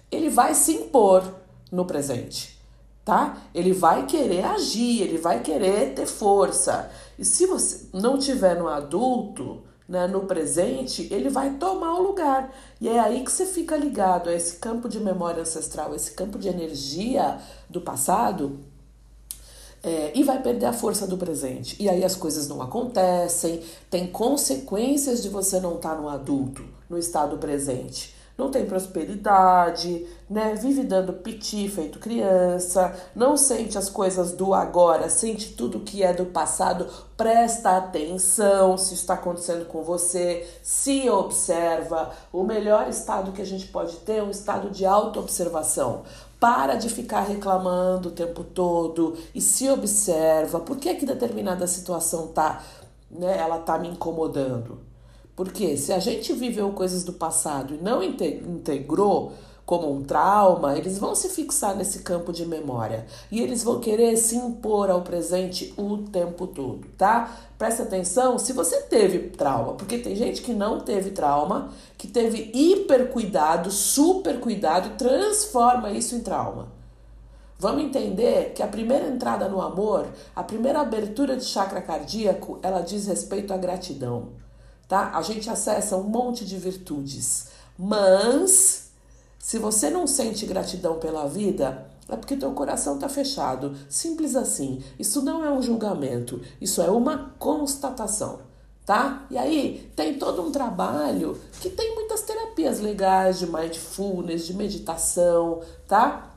ele 0.10 0.30
vai 0.30 0.54
se 0.54 0.74
impor 0.74 1.24
no 1.72 1.86
presente, 1.86 2.60
tá? 3.06 3.38
Ele 3.56 3.72
vai 3.72 4.06
querer 4.06 4.44
agir, 4.44 5.02
ele 5.02 5.18
vai 5.18 5.42
querer 5.42 5.94
ter 5.94 6.06
força. 6.06 6.90
E 7.18 7.24
se 7.24 7.46
você 7.46 7.88
não 7.94 8.18
tiver 8.18 8.60
no 8.60 8.68
adulto, 8.68 9.64
né, 9.88 10.08
no 10.08 10.22
presente, 10.22 11.08
ele 11.12 11.30
vai 11.30 11.56
tomar 11.56 11.96
o 11.96 12.04
lugar. 12.04 12.54
E 12.80 12.88
é 12.88 13.00
aí 13.00 13.24
que 13.24 13.32
você 13.32 13.46
fica 13.46 13.76
ligado 13.76 14.30
a 14.30 14.34
esse 14.34 14.58
campo 14.58 14.88
de 14.88 15.00
memória 15.00 15.42
ancestral, 15.42 15.94
esse 15.94 16.12
campo 16.12 16.40
de 16.40 16.48
energia 16.48 17.40
do 17.70 17.82
passado, 17.82 18.60
é, 19.84 20.12
e 20.14 20.24
vai 20.24 20.42
perder 20.42 20.68
a 20.68 20.74
força 20.74 21.08
do 21.08 21.18
presente. 21.18 21.76
E 21.80 21.90
aí 21.90 22.04
as 22.04 22.16
coisas 22.16 22.48
não 22.48 22.62
acontecem, 22.62 23.62
tem 23.90 24.08
consequências 24.08 25.22
de 25.22 25.30
você 25.30 25.60
não 25.60 25.76
estar 25.76 25.96
tá 25.96 26.02
no 26.02 26.10
adulto, 26.10 26.64
no 26.90 26.98
estado 26.98 27.38
presente 27.38 28.14
não 28.42 28.50
tem 28.50 28.66
prosperidade, 28.66 30.06
né? 30.28 30.56
Vive 30.56 30.84
dando 30.84 31.14
piti 31.14 31.70
feito 31.70 32.00
criança, 32.00 32.94
não 33.16 33.38
sente 33.38 33.78
as 33.78 33.88
coisas 33.88 34.32
do 34.32 34.54
agora, 34.54 35.10
sente 35.10 35.54
tudo 35.54 35.82
que 35.82 36.02
é 36.02 36.12
do 36.12 36.26
passado, 36.26 36.88
presta 37.16 37.78
atenção 37.78 38.78
se 38.78 38.96
está 38.96 39.14
acontecendo 39.14 39.66
com 39.66 39.84
você, 39.84 40.48
se 40.64 41.08
observa. 41.08 42.12
O 42.34 42.44
melhor 42.44 42.90
estado 42.90 43.32
que 43.32 43.42
a 43.42 43.46
gente 43.46 43.68
pode 43.68 43.98
ter 43.98 44.18
é 44.18 44.24
um 44.24 44.32
estado 44.32 44.72
de 44.72 44.86
autoobservação. 44.86 46.02
Para 46.42 46.74
de 46.74 46.90
ficar 46.90 47.22
reclamando 47.22 48.10
o 48.10 48.12
tempo 48.12 48.44
todo 48.44 49.16
e 49.34 49.40
se 49.40 49.70
observa. 49.70 50.60
Por 50.60 50.78
que 50.78 50.96
que 50.96 51.06
determinada 51.06 51.68
situação 51.68 52.30
tá, 52.30 52.64
né, 53.12 53.38
ela 53.38 53.60
tá 53.60 53.78
me 53.78 53.88
incomodando? 53.88 54.80
Porque 55.36 55.78
se 55.78 55.94
a 55.94 56.00
gente 56.00 56.34
viveu 56.34 56.72
coisas 56.72 57.04
do 57.04 57.14
passado 57.14 57.76
e 57.76 57.78
não 57.78 58.02
integrou 58.02 59.34
como 59.72 59.90
um 59.90 60.04
trauma, 60.04 60.78
eles 60.78 60.98
vão 60.98 61.16
se 61.16 61.30
fixar 61.30 61.78
nesse 61.78 62.00
campo 62.00 62.34
de 62.34 62.46
memória 62.46 63.06
e 63.32 63.40
eles 63.40 63.63
vão 63.63 63.80
querer 63.80 64.18
se 64.18 64.36
impor 64.36 64.90
ao 64.90 65.01
presente 65.01 65.74
o 65.78 66.00
tempo 66.00 66.46
todo, 66.46 66.86
tá? 66.98 67.32
Presta 67.58 67.84
atenção 67.84 68.38
se 68.38 68.51
você 68.51 68.82
teve 68.82 69.30
trauma, 69.30 69.75
porque 69.75 69.98
tem 69.98 70.13
gente 70.13 70.42
que 70.42 70.54
não 70.54 70.82
teve 70.82 71.12
trauma, 71.12 71.70
que 71.98 72.06
teve 72.06 72.51
hiper 72.54 73.12
cuidado, 73.12 73.72
super 73.72 74.42
cuidado 74.42 74.90
e 74.90 74.98
transforma 74.98 75.90
isso 75.90 76.16
em 76.16 76.20
trauma. 76.20 76.68
Vamos 77.58 77.86
entender 77.86 78.51
que 78.54 78.62
a 78.62 78.68
primeira 78.68 79.08
entrada 79.08 79.48
no 79.48 79.62
amor, 79.62 80.06
a 80.36 80.44
primeira 80.44 80.82
abertura 80.82 81.38
de 81.38 81.46
chakra 81.46 81.82
cardíaco, 81.82 82.60
ela 82.62 82.82
diz 82.82 83.08
respeito 83.08 83.54
à 83.54 83.58
gratidão 83.58 84.42
tá? 84.86 85.12
A 85.13 85.22
gente 85.22 85.50
acessa 85.50 85.96
um 85.96 86.04
monte 86.04 86.44
de 86.46 86.58
virtudes, 86.58 87.48
mas 87.80 88.91
se 89.42 89.58
você 89.58 89.90
não 89.90 90.06
sente 90.06 90.46
gratidão 90.46 91.00
pela 91.00 91.28
vida, 91.28 91.88
é 92.08 92.16
porque 92.16 92.38
teu 92.38 92.52
coração 92.52 92.96
está 92.96 93.10
fechado. 93.10 93.76
Simples 93.90 94.36
assim. 94.36 94.84
Isso 95.00 95.22
não 95.24 95.44
é 95.44 95.52
um 95.52 95.62
julgamento, 95.62 96.40
isso 96.62 96.82
é 96.82 96.92
uma 96.92 97.34
constatação, 97.40 98.42
tá? 98.86 99.26
E 99.32 99.38
aí 99.38 99.92
tem 99.96 100.18
todo 100.20 100.44
um 100.44 100.52
trabalho 100.52 101.38
que 101.60 101.70
tem 101.70 101.96
muitas 101.96 102.22
terapias 102.22 102.80
legais 102.80 103.40
de 103.40 103.48
mindfulness, 103.48 104.46
de 104.46 104.54
meditação, 104.54 105.62
tá? 105.88 106.36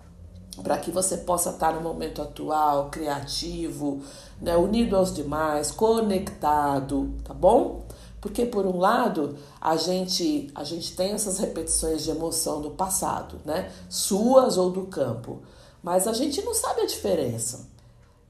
Para 0.63 0.79
que 0.79 0.91
você 0.91 1.19
possa 1.19 1.51
estar 1.51 1.75
no 1.75 1.83
momento 1.83 2.23
atual, 2.23 2.89
criativo, 2.89 4.01
né, 4.41 4.57
unido 4.57 4.97
aos 4.97 5.13
demais, 5.13 5.71
conectado, 5.71 7.13
tá 7.23 7.35
bom? 7.35 7.84
Porque 8.25 8.47
por 8.47 8.65
um 8.65 8.79
lado, 8.79 9.37
a 9.61 9.77
gente 9.77 10.51
a 10.55 10.65
gente 10.65 10.97
tem 10.97 11.13
essas 11.13 11.37
repetições 11.37 12.03
de 12.03 12.11
emoção 12.11 12.63
do 12.63 12.71
passado, 12.71 13.39
né? 13.45 13.71
Suas 13.87 14.57
ou 14.57 14.71
do 14.71 14.87
campo. 14.87 15.43
Mas 15.83 16.09
a 16.09 16.15
gente 16.15 16.41
não 16.41 16.55
sabe 16.55 16.81
a 16.81 16.87
diferença. 16.87 17.69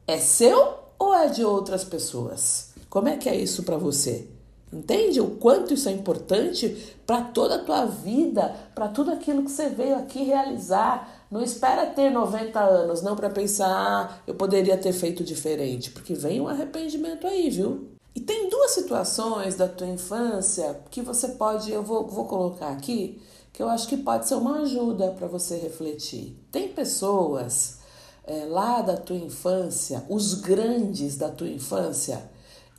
É 0.04 0.18
seu 0.18 0.78
ou 0.98 1.14
é 1.14 1.28
de 1.28 1.44
outras 1.44 1.84
pessoas? 1.84 2.70
Como 2.90 3.06
é 3.06 3.16
que 3.16 3.28
é 3.28 3.36
isso 3.36 3.62
para 3.62 3.76
você? 3.76 4.26
Entende 4.72 5.20
o 5.20 5.36
quanto 5.36 5.74
isso 5.74 5.88
é 5.88 5.92
importante 5.92 6.96
para 7.06 7.20
toda 7.20 7.54
a 7.54 7.64
tua 7.64 7.86
vida, 7.86 8.52
para 8.74 8.88
tudo 8.88 9.12
aquilo 9.12 9.44
que 9.44 9.50
você 9.52 9.68
veio 9.68 9.94
aqui 9.94 10.24
realizar? 10.24 11.24
Não 11.30 11.40
espera 11.40 11.86
ter 11.86 12.10
90 12.10 12.58
anos, 12.58 13.00
não 13.00 13.14
para 13.14 13.30
pensar, 13.30 13.68
ah, 13.68 14.18
eu 14.26 14.34
poderia 14.34 14.76
ter 14.76 14.92
feito 14.92 15.22
diferente, 15.22 15.92
porque 15.92 16.14
vem 16.14 16.40
um 16.40 16.48
arrependimento 16.48 17.28
aí, 17.28 17.48
viu? 17.48 17.93
E 18.14 18.20
tem 18.20 18.48
duas 18.48 18.70
situações 18.70 19.56
da 19.56 19.66
tua 19.66 19.88
infância 19.88 20.80
que 20.90 21.02
você 21.02 21.28
pode, 21.28 21.72
eu 21.72 21.82
vou, 21.82 22.06
vou 22.06 22.26
colocar 22.26 22.68
aqui, 22.68 23.20
que 23.52 23.62
eu 23.62 23.68
acho 23.68 23.88
que 23.88 23.96
pode 23.96 24.28
ser 24.28 24.34
uma 24.34 24.60
ajuda 24.60 25.10
para 25.12 25.26
você 25.26 25.56
refletir. 25.56 26.36
Tem 26.52 26.68
pessoas 26.68 27.78
é, 28.24 28.44
lá 28.46 28.80
da 28.82 28.96
tua 28.96 29.16
infância, 29.16 30.04
os 30.08 30.34
grandes 30.34 31.16
da 31.16 31.28
tua 31.28 31.48
infância, 31.48 32.30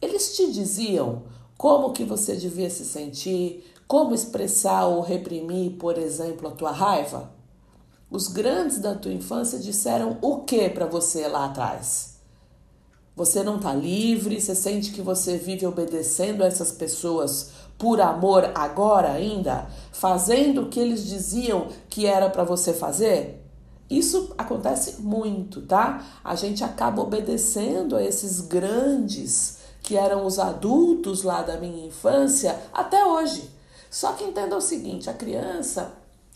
eles 0.01 0.35
te 0.35 0.51
diziam 0.51 1.23
como 1.57 1.93
que 1.93 2.03
você 2.03 2.35
devia 2.35 2.69
se 2.69 2.85
sentir, 2.85 3.63
como 3.87 4.15
expressar 4.15 4.87
ou 4.87 5.01
reprimir, 5.01 5.77
por 5.77 5.97
exemplo, 5.97 6.47
a 6.47 6.51
tua 6.51 6.71
raiva? 6.71 7.31
Os 8.09 8.27
grandes 8.27 8.79
da 8.79 8.95
tua 8.95 9.13
infância 9.13 9.59
disseram 9.59 10.17
o 10.21 10.41
que 10.41 10.69
para 10.69 10.85
você 10.85 11.27
lá 11.27 11.45
atrás? 11.45 12.14
Você 13.15 13.43
não 13.43 13.55
está 13.55 13.73
livre, 13.73 14.41
você 14.41 14.53
sente 14.53 14.91
que 14.91 15.01
você 15.01 15.37
vive 15.37 15.65
obedecendo 15.65 16.43
a 16.43 16.47
essas 16.47 16.71
pessoas 16.71 17.51
por 17.77 18.01
amor 18.01 18.51
agora 18.53 19.11
ainda, 19.11 19.67
fazendo 19.91 20.63
o 20.63 20.69
que 20.69 20.79
eles 20.79 21.05
diziam 21.05 21.67
que 21.89 22.05
era 22.05 22.29
para 22.29 22.43
você 22.43 22.73
fazer? 22.73 23.41
Isso 23.89 24.33
acontece 24.37 25.01
muito, 25.01 25.61
tá? 25.61 26.03
A 26.23 26.35
gente 26.35 26.63
acaba 26.63 27.01
obedecendo 27.01 27.95
a 27.95 28.03
esses 28.03 28.41
grandes 28.41 29.59
que 29.81 29.95
eram 29.95 30.25
os 30.25 30.39
adultos 30.39 31.23
lá 31.23 31.41
da 31.41 31.57
minha 31.57 31.85
infância 31.85 32.59
até 32.73 33.05
hoje. 33.05 33.49
Só 33.89 34.13
que 34.13 34.23
entenda 34.23 34.57
o 34.57 34.61
seguinte: 34.61 35.09
a 35.09 35.13
criança 35.13 35.93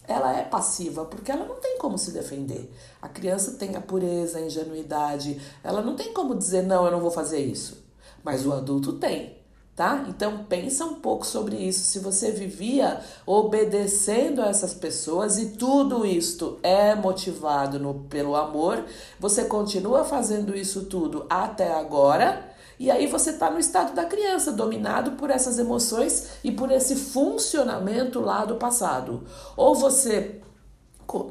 ela 0.09 0.35
é 0.35 0.43
passiva, 0.43 1.05
porque 1.05 1.31
ela 1.31 1.45
não 1.45 1.57
tem 1.57 1.77
como 1.77 1.97
se 1.97 2.11
defender. 2.11 2.73
A 2.99 3.07
criança 3.07 3.51
tem 3.51 3.75
a 3.75 3.81
pureza, 3.81 4.39
a 4.39 4.41
ingenuidade, 4.41 5.39
ela 5.63 5.83
não 5.83 5.95
tem 5.95 6.11
como 6.11 6.35
dizer 6.35 6.63
não, 6.63 6.83
eu 6.85 6.91
não 6.91 6.99
vou 6.99 7.11
fazer 7.11 7.39
isso. 7.39 7.77
Mas 8.23 8.43
o 8.43 8.51
adulto 8.51 8.93
tem, 8.93 9.37
tá? 9.75 10.05
Então 10.09 10.45
pensa 10.49 10.83
um 10.83 10.95
pouco 10.95 11.27
sobre 11.27 11.57
isso. 11.57 11.81
Se 11.81 11.99
você 11.99 12.31
vivia 12.31 12.99
obedecendo 13.23 14.41
a 14.41 14.47
essas 14.47 14.73
pessoas 14.73 15.37
e 15.37 15.51
tudo 15.51 16.03
isto 16.03 16.57
é 16.63 16.95
motivado 16.95 17.77
no, 17.79 17.93
pelo 18.09 18.35
amor, 18.35 18.83
você 19.19 19.45
continua 19.45 20.03
fazendo 20.03 20.57
isso 20.57 20.85
tudo 20.85 21.27
até 21.29 21.71
agora, 21.71 22.49
e 22.79 22.89
aí 22.89 23.07
você 23.07 23.31
está 23.31 23.51
no 23.51 23.59
estado 23.59 23.93
da 23.93 24.05
criança, 24.05 24.53
dominado 24.53 25.11
por 25.11 25.29
essas 25.29 25.59
emoções 25.59 26.29
e 26.41 26.49
por 26.49 26.71
esse 26.71 26.95
funcionamento 26.95 28.21
lá 28.21 28.45
do 28.45 28.55
passado. 28.55 29.25
Ou 29.57 29.75
você 29.75 30.41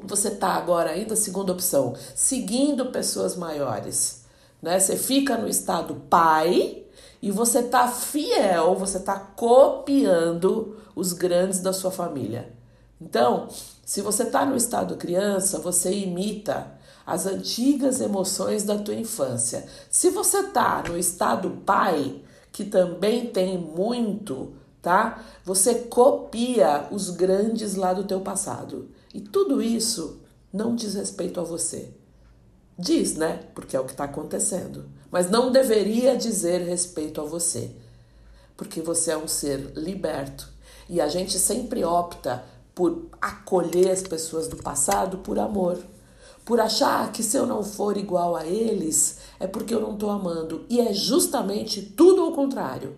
você 0.03 0.29
está 0.29 0.49
agora 0.55 0.91
ainda, 0.91 1.15
segunda 1.15 1.53
opção, 1.53 1.95
seguindo 2.13 2.87
pessoas 2.87 3.37
maiores. 3.37 4.25
Né? 4.61 4.79
Você 4.79 4.97
fica 4.97 5.37
no 5.39 5.49
estado 5.49 5.95
pai 6.11 6.83
e 7.23 7.31
você 7.31 7.61
está 7.61 7.87
fiel, 7.87 8.75
você 8.75 8.99
está 8.99 9.17
copiando 9.17 10.77
os 10.97 11.13
grandes 11.13 11.61
da 11.61 11.73
sua 11.73 11.93
família. 11.93 12.53
Então, 13.01 13.49
se 13.85 14.03
você 14.03 14.25
está 14.25 14.45
no 14.45 14.57
estado 14.57 14.97
criança, 14.97 15.61
você 15.61 15.93
imita 15.93 16.78
as 17.09 17.25
antigas 17.25 18.03
emoções 18.03 18.65
da 18.65 18.77
tua 18.77 18.95
infância. 18.95 19.67
Se 19.91 20.11
você 20.11 20.43
tá 20.43 20.85
no 20.87 20.99
estado 20.99 21.63
pai, 21.65 22.21
que 22.53 22.67
também 22.67 23.29
tem 23.29 23.57
muito, 23.57 24.53
tá? 24.83 25.25
Você 25.43 25.75
copia 25.75 26.87
os 26.91 27.09
grandes 27.09 27.77
lá 27.77 27.95
do 27.95 28.05
teu 28.05 28.21
passado. 28.21 28.91
E 29.15 29.23
tudo 29.23 29.63
isso 29.63 30.21
não 30.53 30.77
diz 30.77 30.93
respeito 30.93 31.41
a 31.41 31.43
você. 31.43 31.95
Diz, 32.79 33.15
né? 33.15 33.41
Porque 33.55 33.75
é 33.75 33.81
o 33.81 33.87
que 33.87 33.93
está 33.93 34.05
acontecendo. 34.05 34.85
Mas 35.11 35.31
não 35.31 35.51
deveria 35.51 36.15
dizer 36.15 36.61
respeito 36.61 37.23
a 37.23 37.25
você. 37.25 37.71
Porque 38.55 38.83
você 38.83 39.13
é 39.13 39.17
um 39.17 39.27
ser 39.27 39.73
liberto. 39.75 40.47
E 40.91 41.01
a 41.01 41.09
gente 41.09 41.39
sempre 41.39 41.83
opta 41.85 42.45
por 42.75 43.07
acolher 43.19 43.91
as 43.93 44.03
pessoas 44.03 44.47
do 44.47 44.59
passado 44.59 45.19
por 45.19 45.39
amor. 45.39 45.83
Por 46.49 46.61
achar 46.61 47.13
que 47.13 47.23
se 47.23 47.37
eu 47.37 47.45
não 47.45 47.63
for 47.63 47.99
igual 47.99 48.35
a 48.35 48.47
eles, 48.47 49.19
é 49.39 49.47
porque 49.47 49.75
eu 49.75 49.83
não 49.83 49.93
estou 49.93 50.09
amando. 50.09 50.65
E 50.71 50.81
é 50.81 50.95
justamente 50.95 51.83
tudo 51.83 52.27
o 52.27 52.33
contrário. 52.33 52.97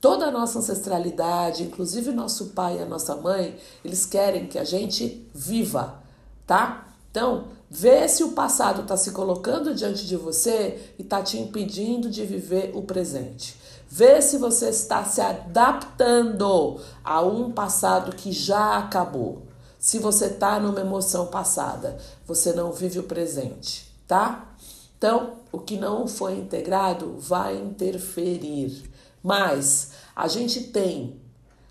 Toda 0.00 0.24
a 0.24 0.30
nossa 0.30 0.58
ancestralidade, 0.58 1.64
inclusive 1.64 2.10
nosso 2.12 2.46
pai 2.46 2.78
e 2.78 2.82
a 2.82 2.86
nossa 2.86 3.14
mãe, 3.14 3.58
eles 3.84 4.06
querem 4.06 4.46
que 4.46 4.58
a 4.58 4.64
gente 4.64 5.28
viva, 5.34 6.02
tá? 6.46 6.88
Então, 7.10 7.48
vê 7.68 8.08
se 8.08 8.24
o 8.24 8.32
passado 8.32 8.80
está 8.80 8.96
se 8.96 9.10
colocando 9.10 9.74
diante 9.74 10.06
de 10.06 10.16
você 10.16 10.94
e 10.98 11.02
está 11.02 11.22
te 11.22 11.38
impedindo 11.38 12.08
de 12.08 12.24
viver 12.24 12.72
o 12.74 12.80
presente. 12.80 13.54
Vê 13.86 14.22
se 14.22 14.38
você 14.38 14.70
está 14.70 15.04
se 15.04 15.20
adaptando 15.20 16.80
a 17.04 17.20
um 17.20 17.52
passado 17.52 18.16
que 18.16 18.32
já 18.32 18.78
acabou. 18.78 19.42
Se 19.82 19.98
você 19.98 20.26
está 20.26 20.60
numa 20.60 20.80
emoção 20.80 21.26
passada, 21.26 21.98
você 22.34 22.52
não 22.54 22.72
vive 22.72 22.98
o 22.98 23.02
presente, 23.02 23.92
tá? 24.08 24.54
Então, 24.96 25.34
o 25.52 25.58
que 25.58 25.76
não 25.76 26.08
foi 26.08 26.38
integrado 26.38 27.16
vai 27.18 27.56
interferir. 27.56 28.90
Mas 29.22 29.90
a 30.16 30.26
gente 30.28 30.64
tem 30.64 31.20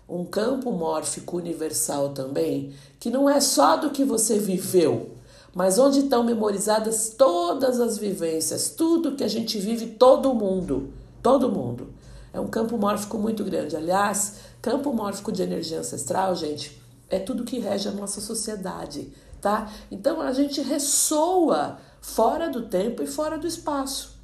um 0.08 0.24
campo 0.24 0.70
mórfico 0.70 1.36
universal 1.36 2.10
também, 2.10 2.72
que 3.00 3.10
não 3.10 3.28
é 3.28 3.40
só 3.40 3.76
do 3.76 3.90
que 3.90 4.04
você 4.04 4.38
viveu, 4.38 5.16
mas 5.52 5.78
onde 5.78 6.00
estão 6.00 6.22
memorizadas 6.22 7.14
todas 7.16 7.80
as 7.80 7.98
vivências, 7.98 8.70
tudo 8.70 9.16
que 9.16 9.24
a 9.24 9.28
gente 9.28 9.58
vive, 9.58 9.86
todo 9.86 10.32
mundo, 10.32 10.92
todo 11.22 11.50
mundo. 11.50 11.88
É 12.32 12.38
um 12.38 12.46
campo 12.46 12.78
mórfico 12.78 13.18
muito 13.18 13.42
grande. 13.44 13.76
Aliás, 13.76 14.36
campo 14.62 14.92
mórfico 14.92 15.32
de 15.32 15.42
energia 15.42 15.80
ancestral, 15.80 16.36
gente, 16.36 16.80
é 17.10 17.18
tudo 17.18 17.44
que 17.44 17.58
rege 17.58 17.88
a 17.88 17.92
nossa 17.92 18.20
sociedade, 18.20 19.12
tá? 19.42 19.70
Então 19.90 20.22
a 20.22 20.32
gente 20.32 20.62
ressoa 20.62 21.78
fora 22.00 22.48
do 22.48 22.62
tempo 22.62 23.02
e 23.02 23.06
fora 23.06 23.36
do 23.36 23.46
espaço. 23.46 24.16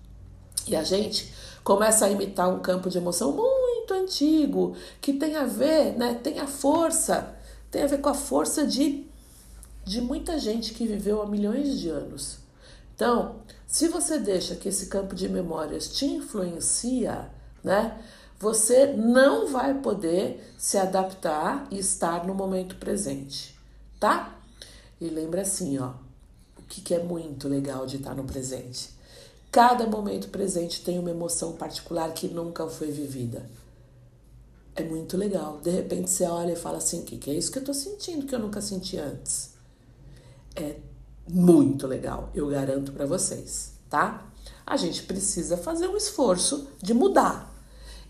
E 0.66 0.74
a 0.74 0.82
gente 0.82 1.34
começa 1.62 2.06
a 2.06 2.10
imitar 2.10 2.48
um 2.48 2.60
campo 2.60 2.88
de 2.88 2.96
emoção 2.96 3.32
muito 3.32 3.92
antigo, 3.92 4.74
que 5.00 5.12
tem 5.12 5.36
a 5.36 5.44
ver, 5.44 5.96
né, 5.98 6.14
tem 6.22 6.38
a 6.38 6.46
força, 6.46 7.34
tem 7.70 7.82
a 7.82 7.86
ver 7.86 7.98
com 7.98 8.08
a 8.08 8.14
força 8.14 8.66
de 8.66 9.06
de 9.84 10.02
muita 10.02 10.38
gente 10.38 10.74
que 10.74 10.86
viveu 10.86 11.22
há 11.22 11.26
milhões 11.26 11.80
de 11.80 11.88
anos. 11.88 12.40
Então, 12.94 13.36
se 13.66 13.88
você 13.88 14.18
deixa 14.18 14.54
que 14.54 14.68
esse 14.68 14.86
campo 14.86 15.14
de 15.14 15.28
memórias 15.30 15.88
te 15.88 16.04
influencia, 16.04 17.30
né, 17.64 17.98
você 18.38 18.86
não 18.88 19.48
vai 19.48 19.72
poder 19.72 20.52
se 20.58 20.76
adaptar 20.76 21.66
e 21.70 21.78
estar 21.78 22.26
no 22.26 22.34
momento 22.34 22.76
presente, 22.76 23.58
tá? 23.98 24.37
E 25.00 25.08
lembra 25.08 25.42
assim, 25.42 25.78
ó, 25.78 25.92
o 26.58 26.62
que, 26.68 26.80
que 26.80 26.94
é 26.94 27.02
muito 27.02 27.48
legal 27.48 27.86
de 27.86 27.96
estar 27.96 28.14
no 28.14 28.24
presente. 28.24 28.90
Cada 29.50 29.86
momento 29.86 30.28
presente 30.28 30.82
tem 30.82 30.98
uma 30.98 31.10
emoção 31.10 31.52
particular 31.52 32.12
que 32.12 32.28
nunca 32.28 32.66
foi 32.68 32.90
vivida. 32.90 33.48
É 34.74 34.82
muito 34.82 35.16
legal. 35.16 35.60
De 35.60 35.70
repente 35.70 36.10
você 36.10 36.24
olha 36.24 36.52
e 36.52 36.56
fala 36.56 36.78
assim: 36.78 37.00
o 37.00 37.04
que, 37.04 37.16
que 37.16 37.30
é 37.30 37.34
isso 37.34 37.50
que 37.50 37.58
eu 37.58 37.64
tô 37.64 37.72
sentindo 37.72 38.26
que 38.26 38.34
eu 38.34 38.38
nunca 38.38 38.60
senti 38.60 38.98
antes? 38.98 39.58
é 40.58 40.76
muito 41.28 41.86
legal, 41.86 42.30
eu 42.34 42.48
garanto 42.48 42.92
para 42.92 43.06
vocês, 43.06 43.72
tá? 43.88 44.26
A 44.66 44.76
gente 44.76 45.04
precisa 45.04 45.56
fazer 45.56 45.88
um 45.88 45.96
esforço 45.96 46.68
de 46.82 46.92
mudar. 46.92 47.54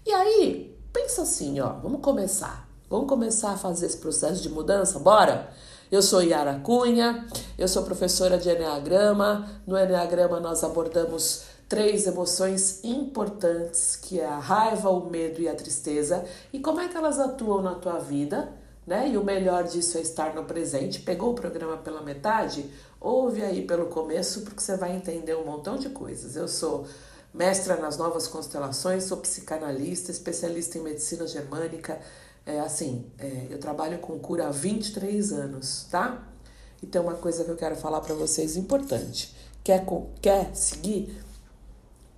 E 0.05 0.11
aí, 0.11 0.77
pensa 0.93 1.23
assim, 1.23 1.61
ó, 1.61 1.75
vamos 1.75 2.01
começar. 2.01 2.69
Vamos 2.89 3.09
começar 3.09 3.51
a 3.53 3.59
fazer 3.59 3.87
esse 3.87 3.99
processo 3.99 4.43
de 4.43 4.49
mudança, 4.49 4.99
bora? 4.99 5.53
Eu 5.91 6.03
sou 6.03 6.23
Yara 6.23 6.61
Cunha, 6.61 7.27
eu 7.59 7.67
sou 7.67 7.83
professora 7.83 8.37
de 8.39 8.49
Enneagrama. 8.51 9.49
No 9.67 9.79
Enneagrama 9.79 10.39
nós 10.39 10.63
abordamos 10.63 11.45
três 11.69 12.07
emoções 12.07 12.85
importantes, 12.85 13.97
que 13.97 14.21
é 14.21 14.27
a 14.27 14.39
raiva, 14.39 14.91
o 14.91 15.09
medo 15.09 15.41
e 15.41 15.49
a 15.49 15.55
tristeza, 15.55 16.25
e 16.53 16.61
como 16.61 16.81
é 16.81 16.89
que 16.89 16.97
elas 16.97 17.19
atuam 17.19 17.63
na 17.63 17.75
tua 17.75 17.99
vida 17.99 18.53
né? 18.89 19.07
E 19.07 19.19
o 19.19 19.23
melhor 19.23 19.65
disso 19.65 19.99
é 19.99 20.01
estar 20.01 20.35
no 20.35 20.45
presente. 20.45 21.01
Pegou 21.01 21.33
o 21.33 21.35
programa 21.35 21.77
pela 21.77 22.01
metade? 22.01 22.65
Ouve 22.99 23.43
aí 23.43 23.67
pelo 23.67 23.87
começo, 23.87 24.41
porque 24.41 24.63
você 24.63 24.79
vai 24.79 24.97
entender 24.97 25.37
um 25.37 25.45
montão 25.45 25.77
de 25.77 25.91
coisas. 25.91 26.37
Eu 26.37 26.49
sou 26.49 26.87
mestra 27.35 27.77
nas 27.77 27.99
novas 27.99 28.27
constelações, 28.27 29.05
sou 29.05 29.19
psicanalista, 29.19 30.11
especialista 30.11 30.79
em 30.79 30.81
medicina 30.81 31.27
germânica. 31.27 32.01
É, 32.49 32.61
assim, 32.61 33.05
é, 33.19 33.47
eu 33.51 33.59
trabalho 33.59 33.99
com 33.99 34.19
cura 34.19 34.49
há 34.49 34.51
23 34.51 35.33
anos, 35.35 35.87
tá? 35.91 36.27
E 36.83 36.87
tem 36.87 36.99
uma 36.99 37.13
coisa 37.13 37.45
que 37.45 37.51
eu 37.51 37.57
quero 37.57 37.77
falar 37.77 38.01
para 38.01 38.15
vocês 38.15 38.57
importante. 38.57 39.37
Quer, 39.63 39.85
quer 40.23 40.57
seguir? 40.57 41.15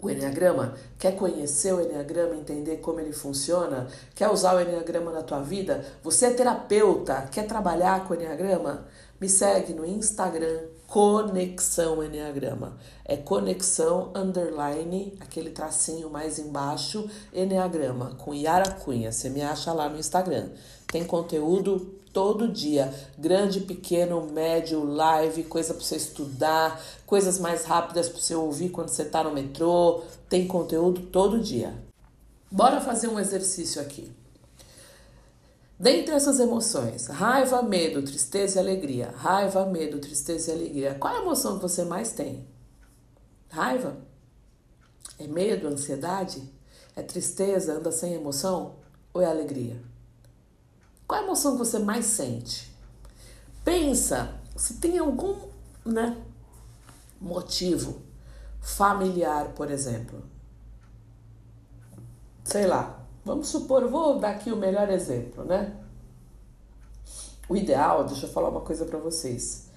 o 0.00 0.08
Enneagrama? 0.08 0.74
Quer 0.98 1.16
conhecer 1.16 1.74
o 1.74 1.80
Enneagrama, 1.80 2.36
entender 2.36 2.78
como 2.78 3.00
ele 3.00 3.12
funciona? 3.12 3.88
Quer 4.14 4.30
usar 4.30 4.54
o 4.54 4.60
Enneagrama 4.60 5.12
na 5.12 5.22
tua 5.22 5.42
vida? 5.42 5.84
Você 6.02 6.26
é 6.26 6.30
terapeuta, 6.30 7.28
quer 7.30 7.46
trabalhar 7.46 8.06
com 8.06 8.14
o 8.14 8.16
Enneagrama? 8.16 8.86
Me 9.20 9.28
segue 9.28 9.74
no 9.74 9.84
Instagram, 9.84 10.60
Conexão 10.90 12.02
Enneagrama. 12.02 12.76
É 13.04 13.16
conexão 13.16 14.10
underline, 14.12 15.16
aquele 15.20 15.50
tracinho 15.50 16.10
mais 16.10 16.36
embaixo, 16.36 17.08
Enneagrama, 17.32 18.16
com 18.18 18.34
Yara 18.34 18.72
Cunha. 18.72 19.12
Você 19.12 19.30
me 19.30 19.40
acha 19.40 19.72
lá 19.72 19.88
no 19.88 20.00
Instagram. 20.00 20.48
Tem 20.88 21.04
conteúdo 21.04 21.94
todo 22.12 22.48
dia. 22.48 22.92
Grande, 23.16 23.60
pequeno, 23.60 24.20
médio, 24.32 24.84
live, 24.84 25.44
coisa 25.44 25.72
para 25.74 25.84
você 25.84 25.94
estudar, 25.94 26.82
coisas 27.06 27.38
mais 27.38 27.64
rápidas 27.64 28.08
para 28.08 28.20
você 28.20 28.34
ouvir 28.34 28.70
quando 28.70 28.88
você 28.88 29.02
está 29.02 29.22
no 29.22 29.30
metrô. 29.30 30.02
Tem 30.28 30.44
conteúdo 30.44 31.02
todo 31.02 31.38
dia. 31.38 31.72
Bora 32.50 32.80
fazer 32.80 33.06
um 33.06 33.20
exercício 33.20 33.80
aqui. 33.80 34.10
Dentre 35.80 36.14
essas 36.14 36.38
emoções, 36.38 37.06
raiva, 37.06 37.62
medo, 37.62 38.02
tristeza 38.02 38.58
e 38.58 38.62
alegria. 38.62 39.14
Raiva, 39.16 39.64
medo, 39.64 39.98
tristeza 39.98 40.50
e 40.50 40.54
alegria. 40.54 40.94
Qual 40.96 41.14
é 41.14 41.16
a 41.16 41.22
emoção 41.22 41.56
que 41.56 41.62
você 41.62 41.86
mais 41.86 42.12
tem? 42.12 42.46
Raiva? 43.48 43.96
É 45.18 45.26
medo, 45.26 45.68
ansiedade? 45.68 46.52
É 46.94 47.02
tristeza, 47.02 47.78
anda 47.78 47.90
sem 47.90 48.12
emoção? 48.12 48.74
Ou 49.14 49.22
é 49.22 49.24
alegria? 49.24 49.80
Qual 51.08 51.18
a 51.18 51.24
emoção 51.24 51.52
que 51.52 51.60
você 51.60 51.78
mais 51.78 52.04
sente? 52.04 52.70
Pensa 53.64 54.38
se 54.54 54.74
tem 54.74 54.98
algum 54.98 55.34
né, 55.82 56.22
motivo 57.18 58.02
familiar, 58.60 59.54
por 59.54 59.70
exemplo. 59.70 60.22
Sei 62.44 62.66
lá, 62.66 62.99
vamos 63.24 63.48
supor, 63.48 63.88
vou 63.88 64.18
dar 64.18 64.30
aqui 64.30 64.50
o 64.50 64.56
melhor 64.56 64.90
exemplo, 64.90 65.44
né? 65.44 65.76
O 67.48 67.56
ideal, 67.56 68.04
deixa 68.04 68.26
eu 68.26 68.30
falar 68.30 68.48
uma 68.48 68.60
coisa 68.60 68.84
para 68.84 68.98
vocês, 68.98 69.68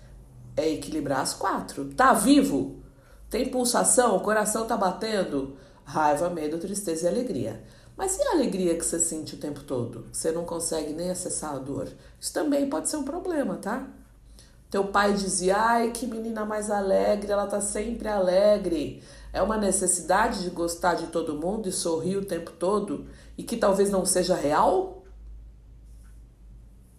é 0.56 0.70
equilibrar 0.70 1.22
as 1.22 1.34
quatro. 1.34 1.86
Tá 1.94 2.14
vivo? 2.14 2.84
Tem 3.30 3.50
pulsação? 3.50 4.16
O 4.16 4.22
coração 4.22 4.68
tá 4.68 4.78
batendo? 4.78 5.58
Raiva, 5.84 6.30
medo, 6.30 6.60
tristeza 6.60 7.06
e 7.06 7.10
alegria. 7.10 7.64
Mas 7.98 8.18
e 8.18 8.24
a 8.24 8.32
alegria 8.32 8.76
que 8.76 8.86
você 8.86 9.00
sente 9.00 9.36
o 9.36 9.40
tempo 9.40 9.62
todo? 9.62 10.06
Você 10.12 10.32
não 10.32 10.46
consegue 10.46 10.94
nem 10.94 11.10
acessar 11.10 11.56
a 11.56 11.60
dor? 11.60 11.90
Isso 12.20 12.34
também 12.34 12.70
pode 12.70 12.90
ser 12.90 12.98
um 12.98 13.04
problema, 13.04 13.58
tá? 13.58 13.88
Teu 14.70 14.86
pai 14.86 15.14
dizia: 15.14 15.56
ai, 15.58 15.92
que 15.92 16.08
menina 16.08 16.46
mais 16.46 16.72
alegre, 16.72 17.32
ela 17.32 17.46
tá 17.46 17.62
sempre 17.62 18.08
alegre. 18.08 19.04
É 19.34 19.42
uma 19.42 19.58
necessidade 19.58 20.44
de 20.44 20.52
gostar 20.52 20.94
de 20.94 21.08
todo 21.08 21.36
mundo 21.36 21.68
e 21.68 21.72
sorrir 21.72 22.18
o 22.18 22.26
tempo 22.26 22.52
todo 22.52 23.08
e 23.36 23.44
que 23.44 23.58
talvez 23.58 23.90
não 23.90 24.06
seja 24.06 24.36
real? 24.36 25.04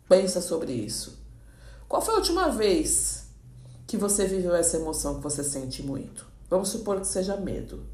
Pensa 0.09 0.41
sobre 0.41 0.73
isso. 0.73 1.23
Qual 1.89 2.03
foi 2.03 2.15
a 2.15 2.17
última 2.17 2.51
vez 2.51 3.29
que 3.87 3.97
você 3.97 4.27
viveu 4.27 4.53
essa 4.53 4.77
emoção 4.77 5.15
que 5.15 5.23
você 5.23 5.45
sente 5.45 5.81
muito? 5.81 6.27
Vamos 6.51 6.71
supor 6.71 7.01
que 7.01 7.07
seja 7.07 7.37
medo. 7.37 7.87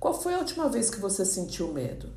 Qual 0.00 0.12
foi 0.12 0.34
a 0.34 0.38
última 0.38 0.68
vez 0.68 0.90
que 0.90 0.98
você 0.98 1.24
sentiu 1.24 1.72
medo? 1.72 2.10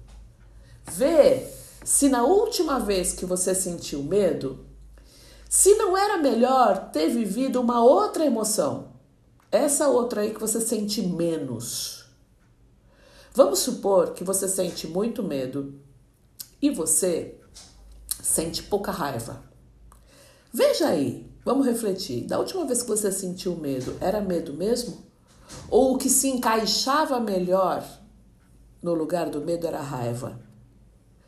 Vê 0.91 1.47
se 1.84 2.10
na 2.10 2.23
última 2.23 2.79
vez 2.79 3.13
que 3.13 3.25
você 3.25 3.53
sentiu 3.53 4.03
medo, 4.03 4.65
se 5.47 5.75
não 5.75 5.97
era 5.97 6.17
melhor 6.17 6.91
ter 6.91 7.10
vivido 7.10 7.62
uma 7.62 7.84
outra 7.84 8.25
emoção. 8.25 8.88
Essa 9.51 9.88
outra 9.88 10.21
aí 10.21 10.33
que 10.33 10.39
você 10.39 10.62
sente 10.62 11.01
menos. 11.01 12.05
Vamos 13.33 13.59
supor 13.59 14.13
que 14.13 14.23
você 14.23 14.47
sente 14.47 14.88
muito 14.88 15.23
medo 15.23 15.79
e 16.62 16.69
você 16.69 17.39
sente 18.21 18.63
pouca 18.63 18.91
raiva. 18.91 19.43
Veja 20.51 20.88
aí, 20.88 21.29
Vamos 21.49 21.65
refletir. 21.65 22.27
Da 22.27 22.38
última 22.38 22.63
vez 22.65 22.83
que 22.83 22.88
você 22.88 23.12
sentiu 23.12 23.55
medo, 23.55 23.95
era 23.99 24.21
medo 24.21 24.53
mesmo? 24.53 25.03
Ou 25.67 25.95
o 25.95 25.97
que 25.97 26.07
se 26.07 26.27
encaixava 26.27 27.19
melhor 27.19 27.83
no 28.81 28.93
lugar 28.93 29.31
do 29.31 29.41
medo 29.41 29.65
era 29.65 29.81
raiva? 29.81 30.39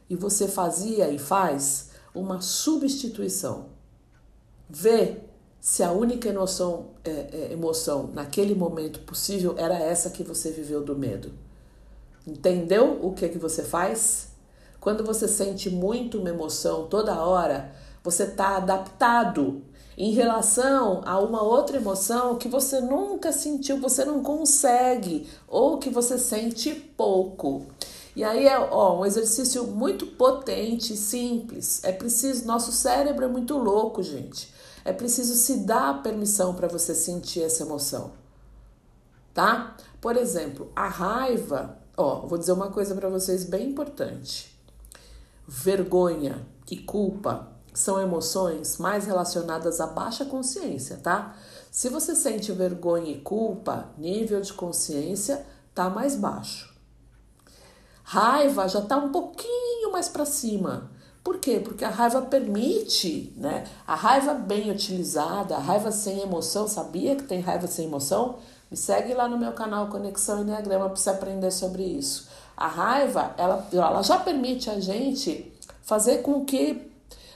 E 0.07 0.15
você 0.15 0.47
fazia 0.47 1.09
e 1.09 1.17
faz 1.17 1.89
uma 2.13 2.39
substituição. 2.39 3.69
Vê 4.69 5.21
se 5.61 5.83
a 5.83 5.91
única 5.91 6.27
emoção, 6.27 6.87
é, 7.05 7.11
é, 7.31 7.53
emoção 7.53 8.09
naquele 8.15 8.55
momento 8.55 8.99
possível 9.01 9.53
era 9.59 9.75
essa 9.77 10.09
que 10.09 10.23
você 10.23 10.49
viveu 10.49 10.83
do 10.83 10.97
medo. 10.97 11.31
Entendeu 12.25 12.97
o 12.99 13.13
que, 13.13 13.29
que 13.29 13.37
você 13.37 13.63
faz? 13.63 14.29
Quando 14.79 15.03
você 15.03 15.27
sente 15.27 15.69
muito 15.69 16.17
uma 16.17 16.29
emoção 16.29 16.87
toda 16.87 17.23
hora, 17.23 17.71
você 18.03 18.23
está 18.23 18.57
adaptado 18.57 19.61
em 19.95 20.11
relação 20.13 21.03
a 21.05 21.19
uma 21.19 21.43
outra 21.43 21.77
emoção 21.77 22.37
que 22.37 22.47
você 22.47 22.81
nunca 22.81 23.31
sentiu, 23.31 23.79
você 23.79 24.03
não 24.03 24.23
consegue, 24.23 25.27
ou 25.47 25.77
que 25.77 25.91
você 25.91 26.17
sente 26.17 26.73
pouco. 26.73 27.67
E 28.15 28.23
aí 28.23 28.47
é 28.47 28.57
ó, 28.57 28.99
um 28.99 29.05
exercício 29.05 29.67
muito 29.67 30.07
potente, 30.07 30.97
simples. 30.97 31.83
É 31.83 31.91
preciso, 31.91 32.47
nosso 32.47 32.71
cérebro 32.71 33.25
é 33.25 33.27
muito 33.27 33.55
louco, 33.59 34.01
gente. 34.01 34.51
É 34.83 34.91
preciso 34.91 35.35
se 35.35 35.57
dar 35.57 36.01
permissão 36.01 36.53
para 36.53 36.67
você 36.67 36.95
sentir 36.95 37.43
essa 37.43 37.63
emoção. 37.63 38.13
Tá? 39.33 39.75
Por 39.99 40.17
exemplo, 40.17 40.71
a 40.75 40.87
raiva, 40.87 41.77
ó, 41.95 42.25
vou 42.25 42.37
dizer 42.37 42.51
uma 42.51 42.71
coisa 42.71 42.95
para 42.95 43.09
vocês 43.09 43.43
bem 43.43 43.69
importante. 43.69 44.57
Vergonha 45.47 46.45
e 46.69 46.77
culpa 46.77 47.51
são 47.73 48.01
emoções 48.01 48.77
mais 48.77 49.05
relacionadas 49.05 49.79
à 49.79 49.87
baixa 49.87 50.25
consciência, 50.25 50.97
tá? 50.97 51.35
Se 51.71 51.87
você 51.87 52.15
sente 52.15 52.51
vergonha 52.51 53.11
e 53.11 53.21
culpa, 53.21 53.89
nível 53.97 54.41
de 54.41 54.51
consciência 54.51 55.45
tá 55.73 55.89
mais 55.89 56.15
baixo. 56.15 56.71
Raiva 58.03 58.67
já 58.67 58.81
tá 58.81 58.97
um 58.97 59.11
pouquinho 59.11 59.91
mais 59.91 60.09
para 60.09 60.25
cima. 60.25 60.91
Por 61.23 61.37
quê? 61.37 61.59
Porque 61.59 61.85
a 61.85 61.89
raiva 61.89 62.21
permite, 62.23 63.31
né? 63.37 63.65
A 63.85 63.95
raiva 63.95 64.33
bem 64.33 64.71
utilizada, 64.71 65.55
a 65.55 65.59
raiva 65.59 65.91
sem 65.91 66.19
emoção, 66.19 66.67
sabia 66.67 67.15
que 67.15 67.23
tem 67.23 67.39
raiva 67.39 67.67
sem 67.67 67.85
emoção? 67.85 68.37
Me 68.69 68.77
segue 68.77 69.13
lá 69.13 69.27
no 69.27 69.37
meu 69.37 69.51
canal 69.51 69.87
Conexão 69.87 70.41
Enneagrama 70.41 70.85
para 70.85 70.95
você 70.95 71.09
aprender 71.09 71.51
sobre 71.51 71.83
isso. 71.83 72.27
A 72.57 72.67
raiva, 72.67 73.35
ela, 73.37 73.67
ela 73.71 74.01
já 74.01 74.17
permite 74.17 74.69
a 74.69 74.79
gente 74.79 75.51
fazer 75.83 76.19
com 76.19 76.45
que 76.45 76.89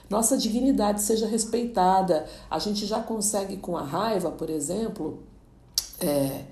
nossa 0.10 0.38
dignidade 0.38 1.02
seja 1.02 1.28
respeitada. 1.28 2.26
A 2.50 2.58
gente 2.60 2.86
já 2.86 3.02
consegue, 3.02 3.58
com 3.58 3.78
a 3.78 3.84
raiva, 3.84 4.32
por 4.32 4.50
exemplo, 4.50 5.24
é, 6.00 6.46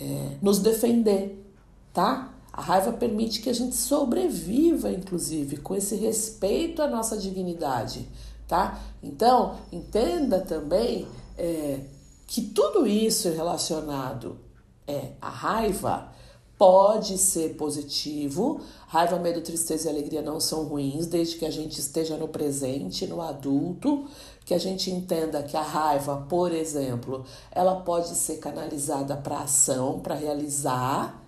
é, 0.00 0.36
nos 0.40 0.58
defender, 0.58 1.44
tá? 1.92 2.33
A 2.56 2.62
raiva 2.62 2.92
permite 2.92 3.42
que 3.42 3.50
a 3.50 3.52
gente 3.52 3.74
sobreviva, 3.74 4.88
inclusive, 4.88 5.56
com 5.56 5.74
esse 5.74 5.96
respeito 5.96 6.80
à 6.80 6.86
nossa 6.86 7.16
dignidade, 7.16 8.08
tá? 8.46 8.80
Então, 9.02 9.56
entenda 9.72 10.38
também 10.38 11.04
é, 11.36 11.80
que 12.28 12.42
tudo 12.42 12.86
isso 12.86 13.28
relacionado 13.30 14.38
é 14.86 15.14
a 15.20 15.28
raiva 15.28 16.12
pode 16.56 17.18
ser 17.18 17.56
positivo. 17.56 18.60
Raiva, 18.86 19.18
medo, 19.18 19.40
tristeza 19.40 19.88
e 19.88 19.90
alegria 19.90 20.22
não 20.22 20.38
são 20.38 20.62
ruins, 20.62 21.08
desde 21.08 21.36
que 21.36 21.44
a 21.44 21.50
gente 21.50 21.80
esteja 21.80 22.16
no 22.16 22.28
presente, 22.28 23.04
no 23.04 23.20
adulto, 23.20 24.06
que 24.44 24.54
a 24.54 24.58
gente 24.58 24.92
entenda 24.92 25.42
que 25.42 25.56
a 25.56 25.62
raiva, 25.62 26.24
por 26.28 26.52
exemplo, 26.52 27.24
ela 27.50 27.80
pode 27.80 28.14
ser 28.14 28.36
canalizada 28.36 29.16
para 29.16 29.40
ação, 29.40 29.98
para 29.98 30.14
realizar, 30.14 31.20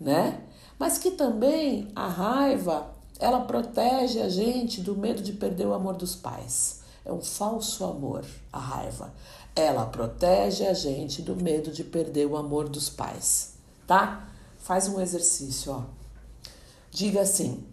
né? 0.00 0.44
Mas 0.78 0.96
que 0.96 1.10
também 1.10 1.88
a 1.94 2.06
raiva, 2.06 2.90
ela 3.18 3.40
protege 3.40 4.20
a 4.20 4.28
gente 4.28 4.80
do 4.80 4.96
medo 4.96 5.22
de 5.22 5.32
perder 5.32 5.66
o 5.66 5.74
amor 5.74 5.96
dos 5.96 6.14
pais. 6.14 6.82
É 7.04 7.12
um 7.12 7.20
falso 7.20 7.84
amor, 7.84 8.24
a 8.52 8.58
raiva. 8.58 9.12
Ela 9.56 9.86
protege 9.86 10.66
a 10.66 10.72
gente 10.72 11.20
do 11.20 11.34
medo 11.34 11.72
de 11.72 11.82
perder 11.82 12.26
o 12.26 12.36
amor 12.36 12.68
dos 12.68 12.88
pais, 12.88 13.54
tá? 13.86 14.28
Faz 14.58 14.86
um 14.86 15.00
exercício, 15.00 15.72
ó. 15.72 15.82
Diga 16.90 17.22
assim: 17.22 17.66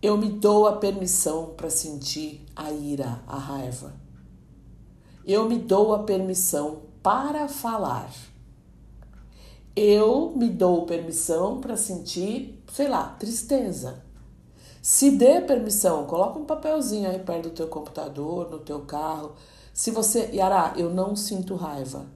Eu 0.00 0.16
me 0.16 0.28
dou 0.28 0.68
a 0.68 0.76
permissão 0.76 1.54
para 1.56 1.70
sentir 1.70 2.46
a 2.54 2.70
ira, 2.70 3.22
a 3.26 3.38
raiva. 3.38 3.92
Eu 5.26 5.48
me 5.48 5.58
dou 5.58 5.94
a 5.94 6.04
permissão 6.04 6.82
para 7.02 7.48
falar. 7.48 8.12
Eu 9.76 10.32
me 10.36 10.48
dou 10.48 10.86
permissão 10.86 11.60
para 11.60 11.76
sentir, 11.76 12.62
sei 12.72 12.86
lá, 12.86 13.16
tristeza. 13.18 14.04
Se 14.80 15.10
dê 15.10 15.40
permissão, 15.40 16.06
coloca 16.06 16.38
um 16.38 16.44
papelzinho 16.44 17.10
aí 17.10 17.18
perto 17.18 17.48
do 17.48 17.50
teu 17.50 17.66
computador, 17.66 18.50
no 18.50 18.58
teu 18.60 18.82
carro. 18.82 19.32
Se 19.72 19.90
você, 19.90 20.30
Yara, 20.32 20.74
eu 20.76 20.90
não 20.90 21.16
sinto 21.16 21.56
raiva. 21.56 22.06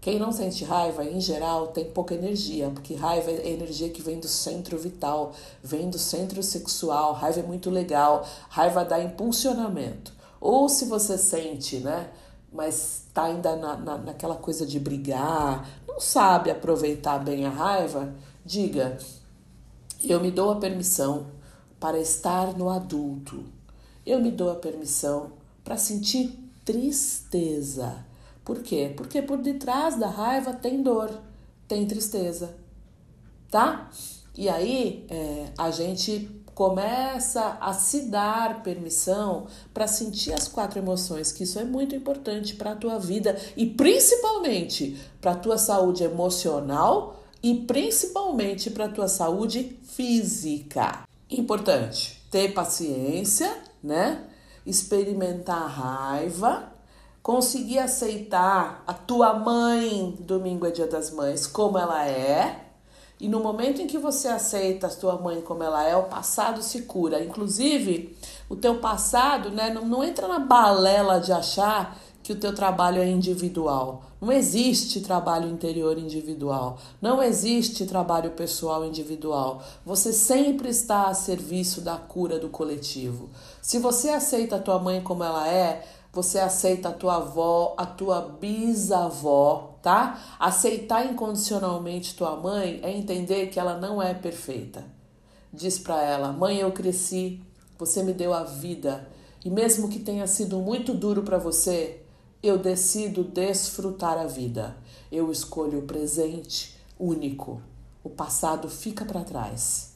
Quem 0.00 0.18
não 0.18 0.32
sente 0.32 0.64
raiva, 0.64 1.04
em 1.04 1.20
geral, 1.20 1.68
tem 1.68 1.84
pouca 1.84 2.12
energia, 2.12 2.68
porque 2.70 2.94
raiva 2.94 3.30
é 3.30 3.50
energia 3.50 3.88
que 3.88 4.02
vem 4.02 4.18
do 4.18 4.26
centro 4.26 4.76
vital, 4.76 5.32
vem 5.62 5.88
do 5.88 5.98
centro 5.98 6.42
sexual. 6.42 7.12
Raiva 7.12 7.38
é 7.38 7.44
muito 7.44 7.70
legal, 7.70 8.26
raiva 8.48 8.84
dá 8.84 9.00
impulsionamento. 9.00 10.12
Ou 10.40 10.68
se 10.68 10.86
você 10.86 11.16
sente, 11.16 11.76
né, 11.76 12.10
mas 12.52 13.06
tá 13.14 13.24
ainda 13.24 13.56
na, 13.56 13.76
na, 13.76 13.98
naquela 13.98 14.36
coisa 14.36 14.66
de 14.66 14.78
brigar, 14.78 15.68
não 15.86 16.00
sabe 16.00 16.50
aproveitar 16.50 17.18
bem 17.18 17.46
a 17.46 17.50
raiva, 17.50 18.14
diga: 18.44 18.98
eu 20.02 20.20
me 20.20 20.30
dou 20.30 20.50
a 20.50 20.56
permissão 20.56 21.26
para 21.80 21.98
estar 21.98 22.56
no 22.56 22.68
adulto. 22.68 23.44
Eu 24.04 24.20
me 24.20 24.30
dou 24.30 24.50
a 24.50 24.56
permissão 24.56 25.32
para 25.64 25.76
sentir 25.76 26.38
tristeza 26.64 28.04
por 28.44 28.60
quê? 28.62 28.92
Porque 28.96 29.22
por 29.22 29.38
detrás 29.38 29.98
da 29.98 30.08
raiva 30.08 30.52
tem 30.52 30.82
dor, 30.82 31.10
tem 31.68 31.86
tristeza, 31.86 32.56
tá? 33.50 33.88
E 34.36 34.48
aí 34.48 35.06
é, 35.08 35.52
a 35.56 35.70
gente 35.70 36.41
começa 36.54 37.56
a 37.60 37.72
se 37.72 38.02
dar 38.02 38.62
permissão 38.62 39.46
para 39.72 39.86
sentir 39.86 40.32
as 40.32 40.48
quatro 40.48 40.78
emoções, 40.78 41.32
que 41.32 41.44
isso 41.44 41.58
é 41.58 41.64
muito 41.64 41.94
importante 41.94 42.54
para 42.54 42.72
a 42.72 42.76
tua 42.76 42.98
vida 42.98 43.36
e 43.56 43.66
principalmente 43.66 44.98
para 45.20 45.32
a 45.32 45.36
tua 45.36 45.58
saúde 45.58 46.04
emocional 46.04 47.22
e 47.42 47.54
principalmente 47.54 48.70
para 48.70 48.84
a 48.84 48.92
tua 48.92 49.08
saúde 49.08 49.78
física. 49.82 51.04
Importante 51.30 52.22
ter 52.30 52.52
paciência, 52.52 53.56
né? 53.82 54.24
Experimentar 54.64 55.62
a 55.62 55.66
raiva 55.66 56.72
conseguir 57.22 57.78
aceitar 57.78 58.82
a 58.86 58.92
tua 58.92 59.32
mãe, 59.34 60.16
domingo 60.20 60.66
é 60.66 60.70
dia 60.70 60.88
das 60.88 61.10
mães, 61.12 61.46
como 61.46 61.78
ela 61.78 62.06
é. 62.06 62.71
E 63.22 63.28
no 63.28 63.38
momento 63.38 63.80
em 63.80 63.86
que 63.86 63.98
você 63.98 64.26
aceita 64.26 64.88
a 64.88 64.90
tua 64.90 65.16
mãe 65.16 65.40
como 65.42 65.62
ela 65.62 65.86
é, 65.86 65.94
o 65.94 66.02
passado 66.02 66.60
se 66.60 66.82
cura. 66.82 67.22
Inclusive, 67.22 68.16
o 68.48 68.56
teu 68.56 68.80
passado, 68.80 69.48
né, 69.48 69.70
não, 69.72 69.86
não 69.86 70.02
entra 70.02 70.26
na 70.26 70.40
balela 70.40 71.20
de 71.20 71.32
achar 71.32 71.96
que 72.20 72.32
o 72.32 72.36
teu 72.36 72.52
trabalho 72.52 73.00
é 73.00 73.08
individual. 73.08 74.02
Não 74.20 74.32
existe 74.32 75.00
trabalho 75.00 75.48
interior 75.48 75.96
individual. 75.98 76.78
Não 77.00 77.22
existe 77.22 77.86
trabalho 77.86 78.32
pessoal 78.32 78.84
individual. 78.84 79.62
Você 79.86 80.12
sempre 80.12 80.70
está 80.70 81.06
a 81.06 81.14
serviço 81.14 81.80
da 81.80 81.96
cura 81.96 82.40
do 82.40 82.48
coletivo. 82.48 83.30
Se 83.60 83.78
você 83.78 84.08
aceita 84.08 84.56
a 84.56 84.60
tua 84.60 84.80
mãe 84.80 85.00
como 85.00 85.22
ela 85.22 85.48
é, 85.48 85.86
você 86.12 86.38
aceita 86.38 86.90
a 86.90 86.92
tua 86.92 87.16
avó, 87.16 87.74
a 87.78 87.86
tua 87.86 88.20
bisavó, 88.38 89.78
tá? 89.82 90.36
Aceitar 90.38 91.10
incondicionalmente 91.10 92.14
tua 92.14 92.36
mãe 92.36 92.80
é 92.82 92.94
entender 92.94 93.46
que 93.46 93.58
ela 93.58 93.78
não 93.78 94.02
é 94.02 94.12
perfeita. 94.12 94.84
Diz 95.50 95.78
para 95.78 96.02
ela: 96.02 96.30
"Mãe, 96.30 96.58
eu 96.58 96.70
cresci, 96.70 97.40
você 97.78 98.02
me 98.02 98.12
deu 98.12 98.34
a 98.34 98.44
vida, 98.44 99.08
e 99.42 99.48
mesmo 99.48 99.88
que 99.88 99.98
tenha 99.98 100.26
sido 100.26 100.58
muito 100.58 100.92
duro 100.92 101.22
para 101.22 101.38
você, 101.38 102.02
eu 102.42 102.58
decido 102.58 103.24
desfrutar 103.24 104.18
a 104.18 104.26
vida. 104.26 104.76
Eu 105.10 105.32
escolho 105.32 105.78
o 105.78 105.86
presente 105.86 106.76
único. 106.98 107.62
O 108.04 108.10
passado 108.10 108.68
fica 108.68 109.04
para 109.04 109.24
trás. 109.24 109.94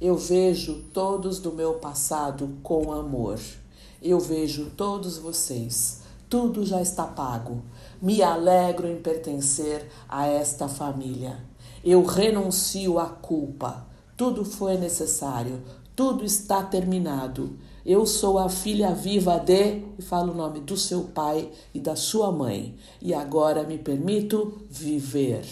Eu 0.00 0.16
vejo 0.16 0.86
todos 0.92 1.38
do 1.38 1.52
meu 1.52 1.74
passado 1.74 2.58
com 2.64 2.92
amor." 2.92 3.38
Eu 4.02 4.18
vejo 4.18 4.72
todos 4.76 5.16
vocês. 5.16 6.02
Tudo 6.28 6.66
já 6.66 6.82
está 6.82 7.04
pago. 7.04 7.62
Me 8.00 8.20
alegro 8.20 8.88
em 8.88 9.00
pertencer 9.00 9.88
a 10.08 10.26
esta 10.26 10.66
família. 10.66 11.38
Eu 11.84 12.04
renuncio 12.04 12.98
à 12.98 13.06
culpa. 13.06 13.86
Tudo 14.16 14.44
foi 14.44 14.76
necessário. 14.76 15.62
Tudo 15.94 16.24
está 16.24 16.64
terminado. 16.64 17.56
Eu 17.86 18.04
sou 18.04 18.40
a 18.40 18.48
filha 18.48 18.92
viva 18.92 19.38
de. 19.38 19.84
E 19.96 20.02
fala 20.02 20.32
o 20.32 20.36
nome 20.36 20.58
do 20.58 20.76
seu 20.76 21.04
pai 21.04 21.48
e 21.72 21.78
da 21.78 21.94
sua 21.94 22.32
mãe. 22.32 22.74
E 23.00 23.14
agora 23.14 23.62
me 23.62 23.78
permito 23.78 24.62
viver. 24.68 25.46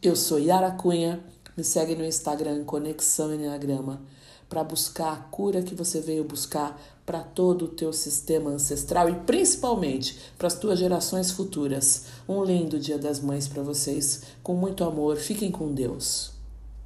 Eu 0.00 0.14
sou 0.14 0.38
Yara 0.38 0.70
Cunha. 0.70 1.18
Me 1.56 1.64
segue 1.64 1.96
no 1.96 2.04
Instagram 2.04 2.62
Conexão 2.62 3.34
Enneagrama 3.34 4.02
para 4.48 4.62
buscar 4.62 5.12
a 5.12 5.16
cura 5.16 5.62
que 5.62 5.74
você 5.74 6.00
veio 6.00 6.24
buscar 6.24 6.80
para 7.04 7.20
todo 7.20 7.66
o 7.66 7.68
teu 7.68 7.92
sistema 7.92 8.50
ancestral 8.50 9.08
e 9.08 9.14
principalmente 9.14 10.18
para 10.36 10.48
as 10.48 10.58
tuas 10.58 10.78
gerações 10.78 11.30
futuras. 11.30 12.06
Um 12.28 12.44
lindo 12.44 12.78
Dia 12.78 12.98
das 12.98 13.20
Mães 13.20 13.46
para 13.46 13.62
vocês, 13.62 14.22
com 14.42 14.54
muito 14.54 14.82
amor. 14.84 15.16
Fiquem 15.16 15.50
com 15.50 15.72
Deus. 15.72 16.35